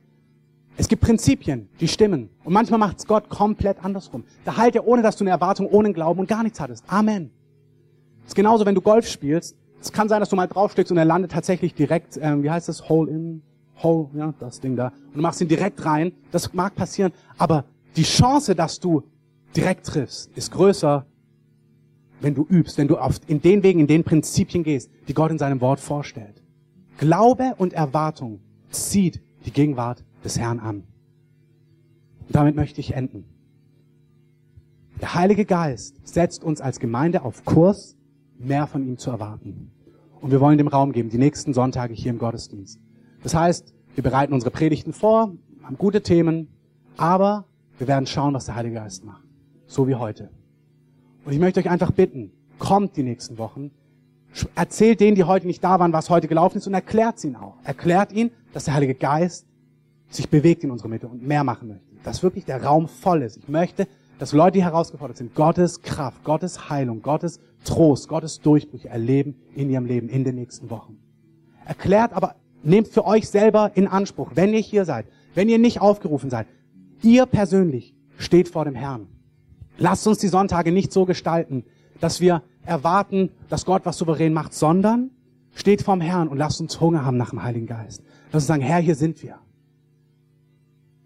[0.78, 2.30] es gibt Prinzipien, die stimmen.
[2.44, 4.24] Und manchmal macht es Gott komplett andersrum.
[4.46, 6.84] Da heilt er, ohne dass du eine Erwartung, ohne Glauben und gar nichts hattest.
[6.88, 7.32] Amen.
[8.22, 9.56] Es ist genauso, wenn du Golf spielst.
[9.82, 12.70] Es kann sein, dass du mal draufsteckst und er landet tatsächlich direkt, ähm, wie heißt
[12.70, 13.42] das, Hole in,
[13.82, 14.88] Hole, ja, das Ding da.
[15.08, 16.14] Und du machst ihn direkt rein.
[16.32, 19.04] Das mag passieren, aber die Chance, dass du
[19.56, 21.06] direkt triffst, ist größer,
[22.22, 25.38] wenn du übst, wenn du in den Wegen, in den Prinzipien gehst, die Gott in
[25.38, 26.42] seinem Wort vorstellt.
[26.98, 28.40] Glaube und Erwartung
[28.70, 30.84] zieht die Gegenwart des Herrn an.
[32.28, 33.26] Und damit möchte ich enden.
[35.02, 37.98] Der Heilige Geist setzt uns als Gemeinde auf Kurs,
[38.40, 39.72] mehr von ihm zu erwarten.
[40.22, 42.80] Und wir wollen dem Raum geben, die nächsten Sonntage hier im Gottesdienst.
[43.22, 46.48] Das heißt, wir bereiten unsere Predigten vor, haben gute Themen,
[46.96, 47.46] aber
[47.78, 49.23] wir werden schauen, was der Heilige Geist macht.
[49.68, 50.30] So wie heute.
[51.26, 53.72] Und ich möchte euch einfach bitten, kommt die nächsten Wochen,
[54.56, 57.56] erzählt denen, die heute nicht da waren, was heute gelaufen ist und erklärt ihnen auch.
[57.64, 59.46] Erklärt ihnen, dass der Heilige Geist
[60.10, 61.84] sich bewegt in unserer Mitte und mehr machen möchte.
[62.04, 63.38] Dass wirklich der Raum voll ist.
[63.38, 63.88] Ich möchte,
[64.20, 69.70] dass Leute, die herausgefordert sind, Gottes Kraft, Gottes Heilung, Gottes Trost, Gottes Durchbrüche erleben in
[69.70, 70.98] ihrem Leben in den nächsten Wochen.
[71.66, 75.82] Erklärt aber, nehmt für euch selber in Anspruch, wenn ihr hier seid, wenn ihr nicht
[75.82, 76.48] aufgerufen seid,
[77.02, 79.08] ihr persönlich steht vor dem Herrn.
[79.78, 81.66] Lasst uns die Sonntage nicht so gestalten,
[82.00, 85.12] dass wir erwarten, dass Gott was souverän macht, sondern
[85.54, 88.02] steht vorm Herrn und lasst uns Hunger haben nach dem Heiligen Geist.
[88.32, 89.40] Lass uns sagen, Herr, hier sind wir.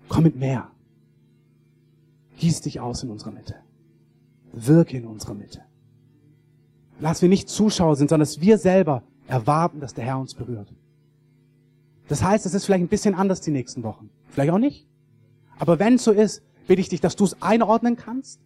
[0.10, 0.70] Komm mit mehr.
[2.38, 3.56] Gieß dich aus in unserer Mitte.
[4.54, 5.62] Wirke in unserer Mitte.
[7.00, 10.74] Lass wir nicht Zuschauer sind, sondern dass wir selber erwarten, dass der Herr uns berührt.
[12.08, 14.10] Das heißt, es ist vielleicht ein bisschen anders die nächsten Wochen.
[14.30, 14.88] Vielleicht auch nicht.
[15.60, 18.40] Aber wenn es so ist, bitte ich dich, dass du es einordnen kannst.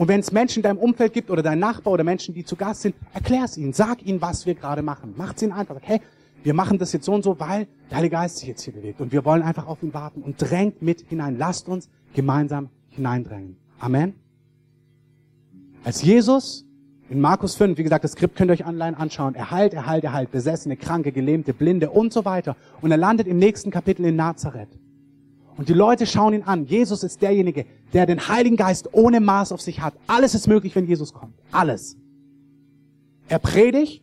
[0.00, 2.56] Und wenn es Menschen in deinem Umfeld gibt oder dein Nachbar oder Menschen, die zu
[2.56, 3.74] Gast sind, erklär es ihnen.
[3.74, 5.12] Sag ihnen, was wir gerade machen.
[5.14, 5.76] Macht es ihnen einfach.
[5.82, 6.00] Hey,
[6.42, 9.02] wir machen das jetzt so und so, weil der Heilige Geist sich jetzt hier bewegt.
[9.02, 11.36] Und wir wollen einfach auf ihn warten und drängt mit hinein.
[11.36, 13.58] Lasst uns gemeinsam hineindrängen.
[13.78, 14.14] Amen.
[15.84, 16.64] Als Jesus
[17.10, 19.84] in Markus 5, wie gesagt, das Skript könnt ihr euch online anschauen, er heilt, er
[19.84, 22.56] heilt, er heilt, Besessene, Kranke, Gelähmte, Blinde und so weiter.
[22.80, 24.70] Und er landet im nächsten Kapitel in Nazareth.
[25.60, 26.64] Und die Leute schauen ihn an.
[26.64, 29.92] Jesus ist derjenige, der den Heiligen Geist ohne Maß auf sich hat.
[30.06, 31.34] Alles ist möglich, wenn Jesus kommt.
[31.52, 31.98] Alles.
[33.28, 34.02] Er predigt.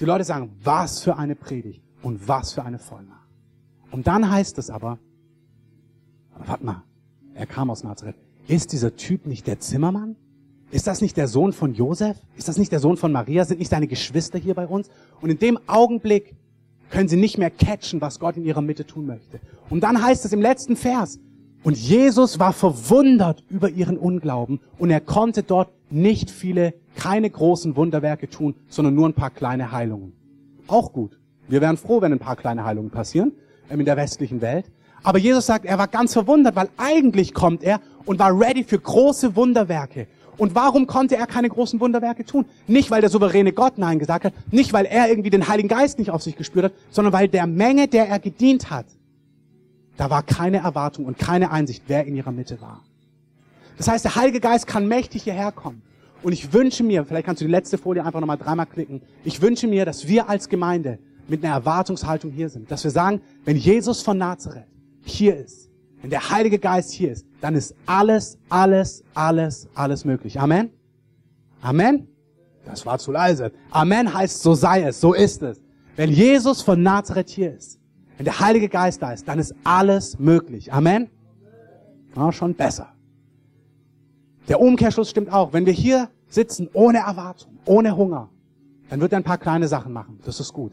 [0.00, 3.26] Die Leute sagen, was für eine Predigt und was für eine Vollmacht.
[3.90, 4.98] Und dann heißt es aber,
[6.36, 6.82] warte mal,
[7.32, 8.16] er kam aus Nazareth.
[8.46, 10.16] Ist dieser Typ nicht der Zimmermann?
[10.72, 12.18] Ist das nicht der Sohn von Josef?
[12.36, 13.46] Ist das nicht der Sohn von Maria?
[13.46, 14.90] Sind nicht seine Geschwister hier bei uns?
[15.22, 16.36] Und in dem Augenblick
[16.92, 19.40] können sie nicht mehr catchen, was Gott in ihrer Mitte tun möchte.
[19.70, 21.18] Und dann heißt es im letzten Vers,
[21.64, 27.76] und Jesus war verwundert über ihren Unglauben und er konnte dort nicht viele, keine großen
[27.76, 30.12] Wunderwerke tun, sondern nur ein paar kleine Heilungen.
[30.66, 31.18] Auch gut.
[31.48, 33.32] Wir wären froh, wenn ein paar kleine Heilungen passieren
[33.70, 34.66] ähm, in der westlichen Welt.
[35.02, 38.78] Aber Jesus sagt, er war ganz verwundert, weil eigentlich kommt er und war ready für
[38.78, 40.06] große Wunderwerke.
[40.38, 42.46] Und warum konnte er keine großen Wunderwerke tun?
[42.66, 45.98] Nicht, weil der souveräne Gott Nein gesagt hat, nicht, weil er irgendwie den Heiligen Geist
[45.98, 48.86] nicht auf sich gespürt hat, sondern weil der Menge, der er gedient hat,
[49.96, 52.82] da war keine Erwartung und keine Einsicht, wer in ihrer Mitte war.
[53.76, 55.82] Das heißt, der Heilige Geist kann mächtig hierher kommen.
[56.22, 59.42] Und ich wünsche mir, vielleicht kannst du die letzte Folie einfach nochmal dreimal klicken, ich
[59.42, 62.70] wünsche mir, dass wir als Gemeinde mit einer Erwartungshaltung hier sind.
[62.70, 64.66] Dass wir sagen, wenn Jesus von Nazareth
[65.04, 65.68] hier ist,
[66.02, 70.38] wenn der Heilige Geist hier ist, dann ist alles, alles, alles, alles möglich.
[70.38, 70.70] Amen?
[71.60, 72.08] Amen?
[72.64, 73.52] Das war zu leise.
[73.70, 75.62] Amen heißt, so sei es, so ist es.
[75.96, 77.78] Wenn Jesus von Nazareth hier ist,
[78.16, 80.72] wenn der Heilige Geist da ist, dann ist alles möglich.
[80.72, 81.08] Amen?
[82.16, 82.92] Ja, schon besser.
[84.48, 85.52] Der Umkehrschluss stimmt auch.
[85.52, 88.28] Wenn wir hier sitzen ohne Erwartung, ohne Hunger,
[88.90, 90.18] dann wird er ein paar kleine Sachen machen.
[90.24, 90.72] Das ist gut.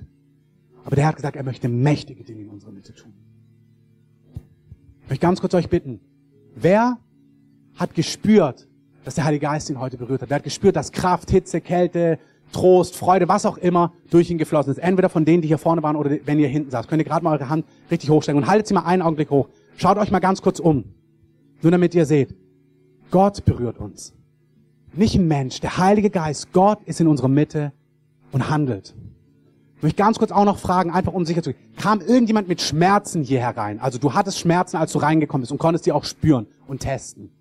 [0.85, 3.13] Aber der hat gesagt, er möchte mächtige Dinge in unserer Mitte tun.
[5.09, 5.99] Ich möchte ganz kurz euch bitten,
[6.53, 6.99] wer
[7.77, 8.67] hat gespürt,
[9.03, 10.29] dass der Heilige Geist ihn heute berührt hat?
[10.29, 12.19] Wer hat gespürt, dass Kraft, Hitze, Kälte,
[12.51, 14.77] Trost, Freude, was auch immer durch ihn geflossen ist?
[14.77, 16.87] Entweder von denen, die hier vorne waren oder wenn ihr hinten saßt.
[16.87, 19.49] Könnt ihr gerade mal eure Hand richtig hochstellen und haltet sie mal einen Augenblick hoch.
[19.77, 20.83] Schaut euch mal ganz kurz um.
[21.63, 22.35] Nur damit ihr seht.
[23.09, 24.13] Gott berührt uns.
[24.93, 25.59] Nicht ein Mensch.
[25.59, 27.73] Der Heilige Geist, Gott ist in unserer Mitte
[28.31, 28.93] und handelt.
[29.79, 31.73] Ich möchte ganz kurz auch noch fragen, einfach um sicher zu gehen.
[31.77, 33.79] Kam irgendjemand mit Schmerzen hier herein?
[33.79, 37.31] Also du hattest Schmerzen, als du reingekommen bist und konntest die auch spüren und testen.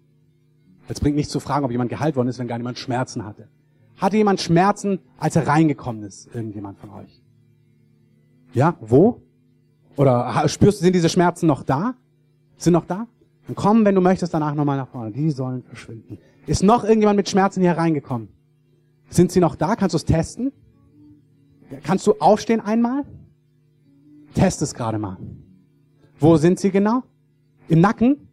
[0.88, 3.48] Jetzt bringt nicht zu fragen, ob jemand geheilt worden ist, wenn gar niemand Schmerzen hatte.
[3.96, 6.32] Hatte jemand Schmerzen, als er reingekommen ist?
[6.32, 7.20] Irgendjemand von euch?
[8.52, 8.76] Ja?
[8.80, 9.20] Wo?
[9.96, 11.94] Oder spürst du, sind diese Schmerzen noch da?
[12.56, 13.08] Sind noch da?
[13.48, 15.10] Dann komm, wenn du möchtest, danach nochmal nach vorne.
[15.10, 16.18] Die sollen verschwinden.
[16.46, 18.28] Ist noch irgendjemand mit Schmerzen hier reingekommen?
[19.10, 19.74] Sind sie noch da?
[19.74, 20.52] Kannst du es testen?
[21.84, 23.04] Kannst du aufstehen einmal?
[24.34, 25.16] Test es gerade mal.
[26.18, 27.02] Wo sind sie genau?
[27.68, 28.28] Im Nacken?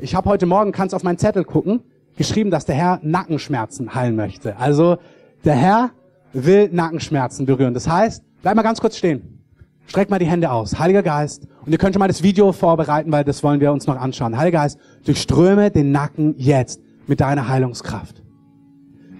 [0.00, 1.82] Ich habe heute Morgen, kannst auf meinen Zettel gucken,
[2.16, 4.56] geschrieben, dass der Herr Nackenschmerzen heilen möchte.
[4.56, 4.98] Also
[5.44, 5.90] der Herr
[6.32, 7.74] will Nackenschmerzen berühren.
[7.74, 9.44] Das heißt, bleib mal ganz kurz stehen.
[9.86, 10.78] Streck mal die Hände aus.
[10.78, 11.46] Heiliger Geist.
[11.64, 14.36] Und ihr könnt schon mal das Video vorbereiten, weil das wollen wir uns noch anschauen.
[14.36, 18.22] Heiliger Geist, durchströme den Nacken jetzt mit deiner Heilungskraft.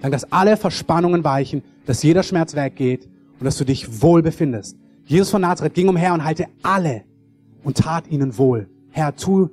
[0.01, 3.07] Dank, dass alle Verspannungen weichen, dass jeder Schmerz weggeht
[3.39, 4.77] und dass du dich wohl befindest.
[5.05, 7.03] Jesus von Nazareth ging umher und heilte alle
[7.63, 8.67] und tat ihnen wohl.
[8.91, 9.49] Herr, tu,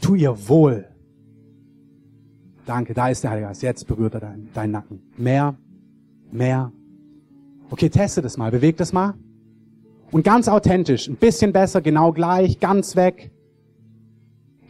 [0.00, 0.86] tu ihr wohl.
[2.66, 3.62] Danke, da ist der Heilige Geist.
[3.62, 5.02] Jetzt berührt er deinen, deinen Nacken.
[5.16, 5.56] Mehr,
[6.30, 6.72] mehr.
[7.70, 9.14] Okay, teste das mal, beweg das mal.
[10.12, 13.30] Und ganz authentisch, ein bisschen besser, genau gleich, ganz weg.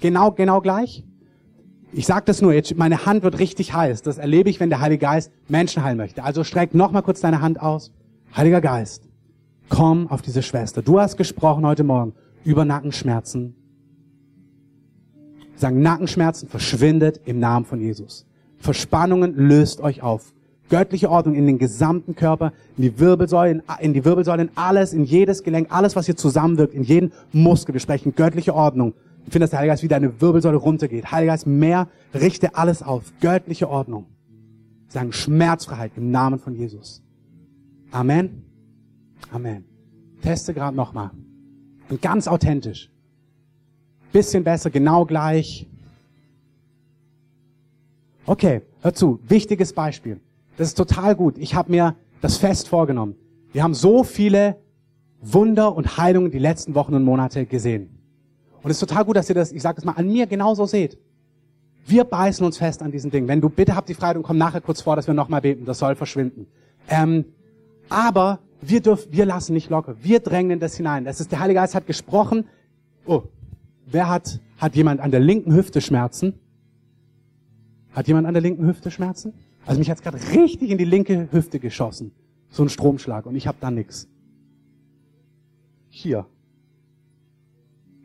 [0.00, 1.04] Genau, genau gleich.
[1.92, 4.02] Ich sage das nur, jetzt, meine Hand wird richtig heiß.
[4.02, 6.22] Das erlebe ich, wenn der Heilige Geist Menschen heilen möchte.
[6.22, 7.92] Also streck noch mal kurz deine Hand aus.
[8.36, 9.08] Heiliger Geist,
[9.68, 10.82] komm auf diese Schwester.
[10.82, 12.12] Du hast gesprochen heute Morgen
[12.44, 13.56] über Nackenschmerzen.
[15.56, 18.26] Sagen, Nackenschmerzen verschwindet im Namen von Jesus.
[18.58, 20.32] Verspannungen löst euch auf.
[20.68, 25.02] Göttliche Ordnung in den gesamten Körper, in die Wirbelsäule, in die Wirbelsäule, in alles, in
[25.02, 27.74] jedes Gelenk, alles, was hier zusammenwirkt, in jeden Muskel.
[27.74, 28.94] Wir sprechen göttliche Ordnung.
[29.26, 31.10] Ich finde, dass der Heilige Geist wie deine Wirbelsäule runtergeht.
[31.10, 33.12] Heiliger Geist, mehr, richte alles auf.
[33.20, 34.06] Göttliche Ordnung.
[34.86, 37.02] Sagen Schmerzfreiheit im Namen von Jesus.
[37.90, 38.44] Amen.
[39.32, 39.64] Amen.
[40.22, 41.10] Teste gerade nochmal.
[41.88, 42.90] Und ganz authentisch.
[44.12, 45.66] Bisschen besser, genau gleich.
[48.26, 49.20] Okay, hör zu.
[49.26, 50.20] Wichtiges Beispiel.
[50.56, 51.38] Das ist total gut.
[51.38, 53.14] Ich habe mir das fest vorgenommen.
[53.52, 54.56] Wir haben so viele
[55.20, 57.98] Wunder und Heilungen die letzten Wochen und Monate gesehen.
[58.62, 60.66] Und es ist total gut, dass ihr das, ich sage es mal, an mir genauso
[60.66, 60.98] seht.
[61.86, 63.26] Wir beißen uns fest an diesen Dingen.
[63.26, 65.64] Wenn du bitte habt die Freiheit und komm nachher kurz vor, dass wir nochmal beten.
[65.64, 66.46] Das soll verschwinden.
[66.88, 67.24] Ähm,
[67.90, 69.96] aber wir dürfen, wir lassen nicht locker.
[70.02, 71.04] Wir drängen das hinein.
[71.04, 72.46] Das ist der Heilige Geist hat gesprochen.
[73.06, 73.22] Oh,
[73.86, 76.34] wer hat hat jemand an der linken Hüfte Schmerzen?
[77.92, 79.32] Hat jemand an der linken Hüfte Schmerzen?
[79.64, 82.12] Also mich hat's gerade richtig in die linke Hüfte geschossen.
[82.50, 84.06] So ein Stromschlag und ich habe da nix.
[85.88, 86.26] Hier.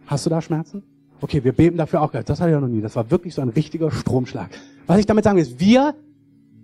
[0.08, 0.84] Hast du da Schmerzen?
[1.19, 2.12] Okay, wir beten dafür auch.
[2.12, 2.82] Das hatte ich ja noch nie.
[2.82, 4.50] Das war wirklich so ein richtiger Stromschlag.
[4.88, 5.93] Was ich damit sagen will, ist, wir,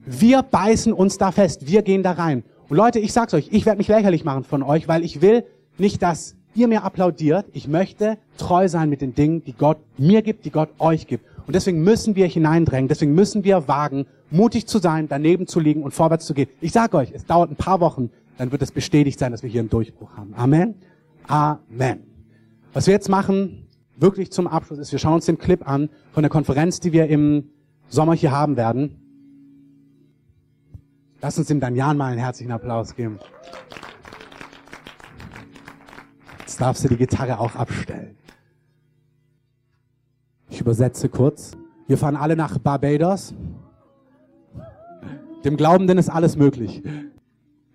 [0.05, 1.67] wir beißen uns da fest.
[1.67, 2.43] Wir gehen da rein.
[2.71, 5.43] Und Leute, ich sag's euch, ich werde mich lächerlich machen von euch, weil ich will
[5.77, 7.45] nicht, dass ihr mir applaudiert.
[7.51, 11.25] Ich möchte treu sein mit den Dingen, die Gott mir gibt, die Gott euch gibt.
[11.45, 15.83] Und deswegen müssen wir hineindrängen, deswegen müssen wir wagen, mutig zu sein, daneben zu liegen
[15.83, 16.47] und vorwärts zu gehen.
[16.61, 19.49] Ich sage euch, es dauert ein paar Wochen, dann wird es bestätigt sein, dass wir
[19.49, 20.33] hier einen Durchbruch haben.
[20.37, 20.75] Amen.
[21.27, 22.03] Amen.
[22.71, 26.23] Was wir jetzt machen, wirklich zum Abschluss, ist, wir schauen uns den Clip an von
[26.23, 27.49] der Konferenz, die wir im
[27.89, 29.00] Sommer hier haben werden.
[31.21, 33.19] Lass uns dem Daniel mal einen herzlichen Applaus geben.
[36.39, 38.17] Jetzt darfst du die Gitarre auch abstellen.
[40.49, 41.51] Ich übersetze kurz.
[41.87, 43.35] Wir fahren alle nach Barbados.
[45.45, 46.81] Dem Glaubenden ist alles möglich.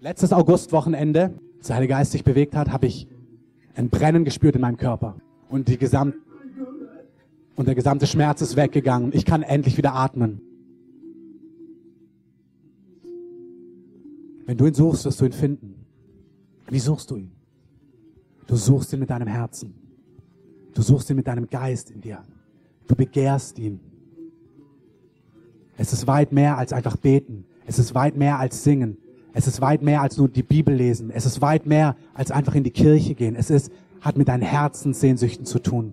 [0.00, 3.08] Letztes Augustwochenende, als der Heilige Geist sich bewegt hat, habe ich
[3.76, 5.16] ein Brennen gespürt in meinem Körper.
[5.48, 6.14] Und, die gesam
[7.54, 9.12] und der gesamte Schmerz ist weggegangen.
[9.14, 10.40] Ich kann endlich wieder atmen.
[14.46, 15.86] Wenn du ihn suchst, wirst du ihn finden.
[16.68, 17.32] Wie suchst du ihn?
[18.46, 19.74] Du suchst ihn mit deinem Herzen.
[20.72, 22.22] Du suchst ihn mit deinem Geist in dir.
[22.86, 23.80] Du begehrst ihn.
[25.76, 27.44] Es ist weit mehr als einfach beten.
[27.66, 28.98] Es ist weit mehr als singen.
[29.32, 31.10] Es ist weit mehr als nur die Bibel lesen.
[31.10, 33.34] Es ist weit mehr als einfach in die Kirche gehen.
[33.34, 35.92] Es ist, hat mit deinen Herzenssehnsüchten zu tun.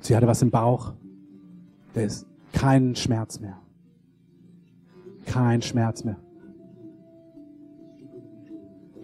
[0.00, 0.92] Sie hatte was im Bauch.
[1.94, 3.58] Da ist kein Schmerz mehr.
[5.24, 6.16] Kein Schmerz mehr.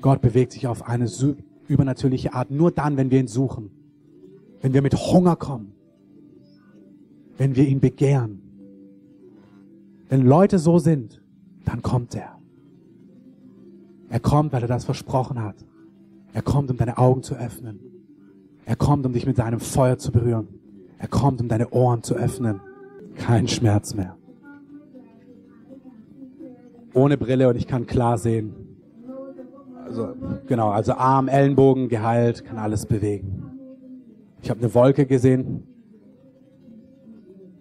[0.05, 1.09] Gott bewegt sich auf eine
[1.67, 3.71] übernatürliche Art nur dann, wenn wir ihn suchen.
[4.61, 5.73] Wenn wir mit Hunger kommen.
[7.38, 8.43] Wenn wir ihn begehren.
[10.11, 11.23] Wenn Leute so sind,
[11.64, 12.38] dann kommt er.
[14.11, 15.57] Er kommt, weil er das versprochen hat.
[16.35, 17.81] Er kommt, um deine Augen zu öffnen.
[18.67, 20.49] Er kommt, um dich mit seinem Feuer zu berühren.
[20.99, 22.61] Er kommt, um deine Ohren zu öffnen.
[23.14, 24.19] Kein Schmerz mehr.
[26.93, 28.63] Ohne Brille und ich kann klar sehen.
[29.85, 30.14] Also,
[30.46, 33.44] genau, also Arm, Ellenbogen, geheilt, kann alles bewegen.
[34.42, 35.62] Ich habe eine Wolke gesehen.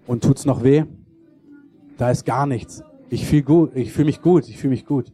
[0.07, 0.85] Und tut's noch weh?
[1.97, 2.83] Da ist gar nichts.
[3.09, 5.11] Ich fühle gut, ich fühle mich gut, ich fühle mich gut.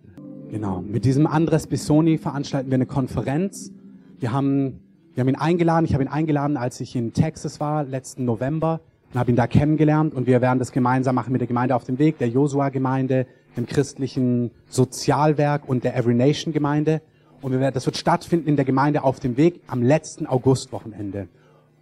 [0.50, 0.82] Genau.
[0.82, 3.72] Mit diesem Andres Bissoni veranstalten wir eine Konferenz.
[4.18, 4.80] Wir haben,
[5.14, 5.86] wir haben ihn eingeladen.
[5.86, 8.82] Ich habe ihn eingeladen, als ich in Texas war, letzten November,
[9.14, 10.14] und habe ihn da kennengelernt.
[10.14, 13.26] Und wir werden das gemeinsam machen mit der Gemeinde auf dem Weg, der Josua-Gemeinde,
[13.58, 17.02] dem christlichen Sozialwerk und der Every Nation Gemeinde.
[17.42, 21.28] Und wir werden, das wird stattfinden in der Gemeinde auf dem Weg am letzten Augustwochenende.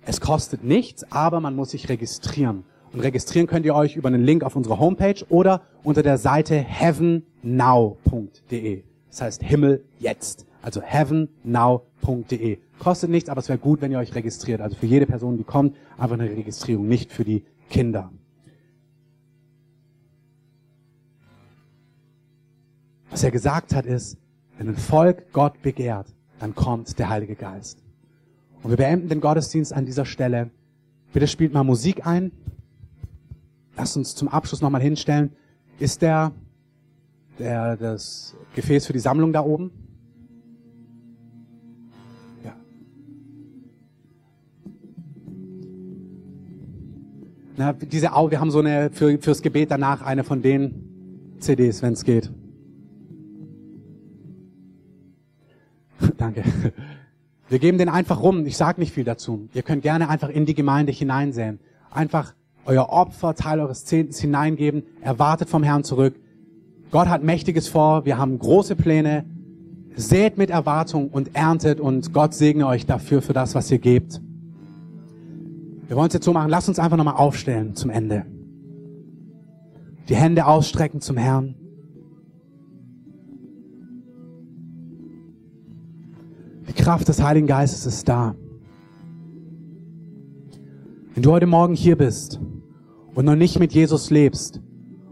[0.06, 2.64] Es kostet nichts, aber man muss sich registrieren.
[2.94, 6.56] Und registrieren könnt ihr euch über einen Link auf unserer Homepage oder unter der Seite
[6.56, 7.24] heavennow.de.
[9.10, 10.46] Das heißt Himmel jetzt.
[10.62, 12.60] Also heavennow.de.
[12.80, 14.62] Kostet nichts, aber es wäre gut, wenn ihr euch registriert.
[14.62, 18.12] Also für jede Person, die kommt, einfach eine Registrierung, nicht für die Kinder.
[23.10, 24.18] Was er gesagt hat ist,
[24.58, 26.08] wenn ein Volk Gott begehrt,
[26.40, 27.80] dann kommt der Heilige Geist.
[28.62, 30.52] Und wir beenden den Gottesdienst an dieser Stelle.
[31.14, 32.32] Bitte spielt mal Musik ein.
[33.76, 35.32] Lasst uns zum Abschluss nochmal hinstellen.
[35.80, 36.32] Ist der,
[37.40, 39.72] der, das Gefäß für die Sammlung da oben?
[47.58, 51.82] Na, diese Au, wir haben so eine, für, fürs Gebet danach eine von den CDs,
[51.82, 52.32] wenn es geht.
[56.18, 56.44] Danke.
[57.50, 58.46] Wir geben den einfach rum.
[58.46, 59.48] Ich sage nicht viel dazu.
[59.54, 61.60] Ihr könnt gerne einfach in die Gemeinde hineinsehen.
[61.90, 62.34] Einfach
[62.66, 64.84] euer Opfer, Teil eures Zehntens hineingeben.
[65.02, 66.16] Erwartet vom Herrn zurück.
[66.92, 68.06] Gott hat Mächtiges vor.
[68.06, 69.26] Wir haben große Pläne.
[69.96, 74.22] Seht mit Erwartung und erntet und Gott segne euch dafür, für das, was ihr gebt.
[75.88, 76.50] Wir wollen es jetzt so machen.
[76.50, 78.26] Lasst uns einfach nochmal aufstellen zum Ende.
[80.10, 81.56] Die Hände ausstrecken zum Herrn.
[86.68, 88.36] Die Kraft des Heiligen Geistes ist da.
[91.14, 92.40] Wenn du heute Morgen hier bist
[93.16, 94.62] und noch nicht mit Jesus lebst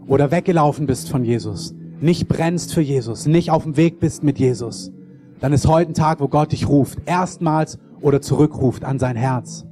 [0.06, 4.38] oder weggelaufen bist von Jesus, nicht brennst für Jesus, nicht auf dem Weg bist mit
[4.38, 4.92] Jesus,
[5.40, 9.65] dann ist heute ein Tag, wo Gott dich ruft, erstmals oder zurückruft an sein Herz.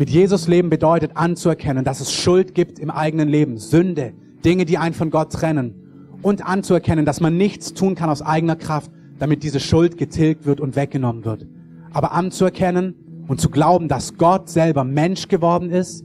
[0.00, 4.78] Mit Jesus leben bedeutet anzuerkennen, dass es Schuld gibt im eigenen Leben, Sünde, Dinge, die
[4.78, 5.74] einen von Gott trennen
[6.22, 10.58] und anzuerkennen, dass man nichts tun kann aus eigener Kraft, damit diese Schuld getilgt wird
[10.58, 11.46] und weggenommen wird.
[11.92, 16.02] Aber anzuerkennen und zu glauben, dass Gott selber Mensch geworden ist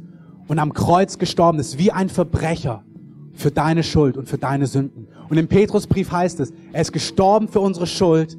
[0.49, 2.83] und am Kreuz gestorben ist wie ein Verbrecher
[3.31, 5.07] für deine Schuld und für deine Sünden.
[5.29, 8.37] Und im Petrusbrief heißt es, er ist gestorben für unsere Schuld,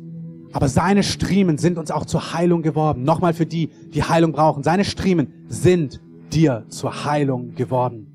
[0.57, 3.05] aber seine Striemen sind uns auch zur Heilung geworden.
[3.05, 4.63] Nochmal für die, die Heilung brauchen.
[4.63, 6.01] Seine Striemen sind
[6.33, 8.07] dir zur Heilung geworden.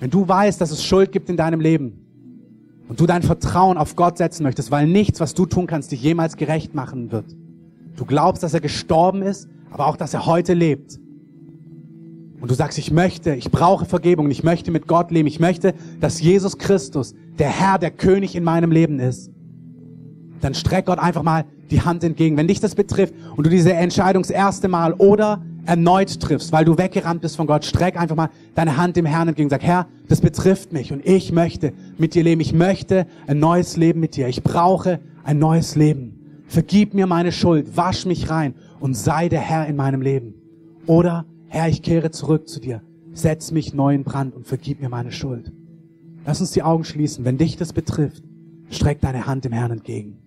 [0.00, 2.06] Wenn du weißt, dass es Schuld gibt in deinem Leben,
[2.88, 6.02] und du dein Vertrauen auf Gott setzen möchtest, weil nichts, was du tun kannst, dich
[6.02, 7.36] jemals gerecht machen wird.
[7.94, 10.98] Du glaubst, dass er gestorben ist, aber auch, dass er heute lebt.
[12.40, 15.74] Und du sagst, ich möchte, ich brauche Vergebung, ich möchte mit Gott leben, ich möchte,
[16.00, 19.30] dass Jesus Christus der Herr, der König in meinem Leben ist.
[20.40, 22.36] Dann streck Gott einfach mal die Hand entgegen.
[22.36, 26.64] Wenn dich das betrifft und du diese Entscheidung das erste Mal oder erneut triffst, weil
[26.64, 29.50] du weggerannt bist von Gott, streck einfach mal deine Hand dem Herrn entgegen.
[29.50, 32.40] Sag, Herr, das betrifft mich und ich möchte mit dir leben.
[32.40, 34.28] Ich möchte ein neues Leben mit dir.
[34.28, 36.44] Ich brauche ein neues Leben.
[36.46, 40.34] Vergib mir meine Schuld, wasch mich rein und sei der Herr in meinem Leben.
[40.86, 42.80] Oder, Herr, ich kehre zurück zu dir.
[43.12, 45.52] Setz mich neu in Brand und vergib mir meine Schuld.
[46.24, 47.26] Lass uns die Augen schließen.
[47.26, 48.22] Wenn dich das betrifft,
[48.70, 50.18] streck deine Hand dem Herrn entgegen.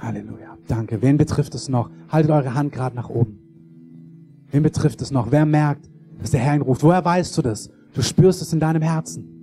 [0.00, 0.56] Halleluja.
[0.66, 1.02] Danke.
[1.02, 1.90] Wen betrifft es noch?
[2.08, 3.38] Haltet eure Hand gerade nach oben.
[4.50, 5.30] Wen betrifft es noch?
[5.30, 5.88] Wer merkt,
[6.20, 6.82] dass der Herr ihn ruft?
[6.82, 7.70] Woher weißt du das?
[7.94, 9.40] Du spürst es in deinem Herzen.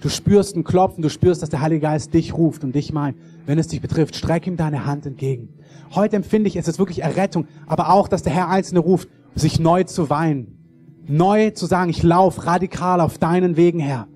[0.00, 3.16] Du spürst ein Klopfen, du spürst, dass der Heilige Geist dich ruft und dich meint.
[3.46, 5.48] Wenn es dich betrifft, streck ihm deine Hand entgegen.
[5.94, 9.60] Heute empfinde ich, es ist wirklich Errettung, aber auch, dass der Herr Einzelne ruft, sich
[9.60, 10.58] neu zu weinen.
[11.06, 14.08] Neu zu sagen, ich laufe radikal auf deinen Wegen, Herr.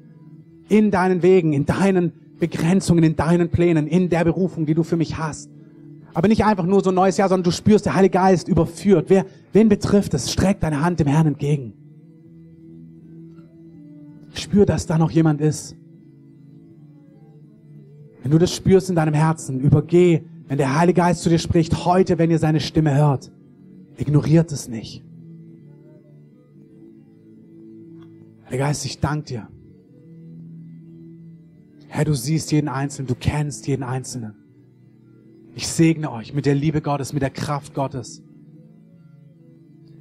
[0.69, 4.97] In deinen Wegen, in deinen Begrenzungen, in deinen Plänen, in der Berufung, die du für
[4.97, 5.51] mich hast.
[6.19, 9.05] Aber nicht einfach nur so ein neues Jahr, sondern du spürst, der Heilige Geist überführt.
[9.07, 10.33] Wer, wen betrifft es?
[10.33, 11.75] Streck deine Hand dem Herrn entgegen.
[14.35, 15.77] Spür, dass da noch jemand ist.
[18.21, 21.85] Wenn du das spürst in deinem Herzen, übergeh, wenn der Heilige Geist zu dir spricht,
[21.85, 23.31] heute, wenn ihr seine Stimme hört,
[23.97, 25.05] ignoriert es nicht.
[28.47, 29.49] Heiliger Geist, ich danke dir.
[31.87, 34.48] Herr, du siehst jeden Einzelnen, du kennst jeden Einzelnen.
[35.59, 38.23] Ich segne euch mit der Liebe Gottes, mit der Kraft Gottes.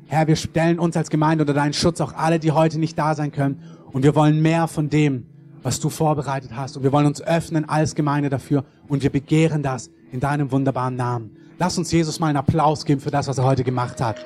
[0.06, 3.16] Herr, wir stellen uns als Gemeinde unter deinen Schutz, auch alle, die heute nicht da
[3.16, 3.64] sein können.
[3.92, 5.26] Und wir wollen mehr von dem,
[5.64, 6.78] was du vorbereitet hast.
[6.78, 8.66] Und wir wollen uns öffnen als Gemeinde dafür.
[8.88, 11.36] Und wir begehren das in deinem wunderbaren Namen.
[11.58, 14.24] Lass uns Jesus mal einen Applaus geben für das, was er heute gemacht hat.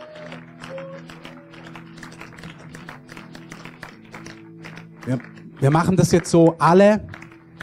[5.05, 5.17] Wir,
[5.61, 7.07] wir machen das jetzt so, alle,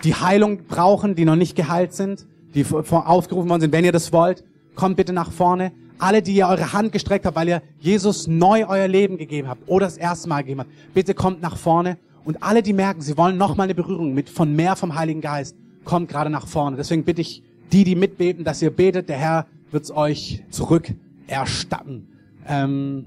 [0.04, 2.26] die Heilung brauchen, die noch nicht geheilt sind,
[2.64, 4.44] die aufgerufen worden sind, wenn ihr das wollt,
[4.74, 5.72] kommt bitte nach vorne.
[5.98, 9.68] Alle, die ihr eure Hand gestreckt habt, weil ihr Jesus neu euer Leben gegeben habt
[9.68, 11.98] oder das erste Mal gegeben habt, bitte kommt nach vorne.
[12.24, 15.20] Und alle, die merken, sie wollen noch mal eine Berührung mit von mehr vom Heiligen
[15.20, 16.76] Geist, kommt gerade nach vorne.
[16.76, 17.42] Deswegen bitte ich
[17.72, 20.92] die, die mitbeten, dass ihr betet, der Herr wird es euch zurück
[21.26, 22.06] erstatten.
[22.46, 23.04] Ähm,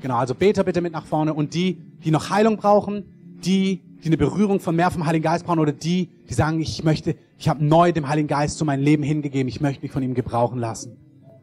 [0.00, 3.04] genau, also Beter bitte mit nach vorne und die, die noch Heilung brauchen,
[3.44, 6.84] die, die eine Berührung von mehr vom Heiligen Geist brauchen oder die, die sagen, ich
[6.84, 10.02] möchte, ich habe neu dem Heiligen Geist zu meinem Leben hingegeben, ich möchte mich von
[10.02, 10.96] ihm gebrauchen lassen.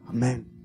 [0.08, 0.55] Amen.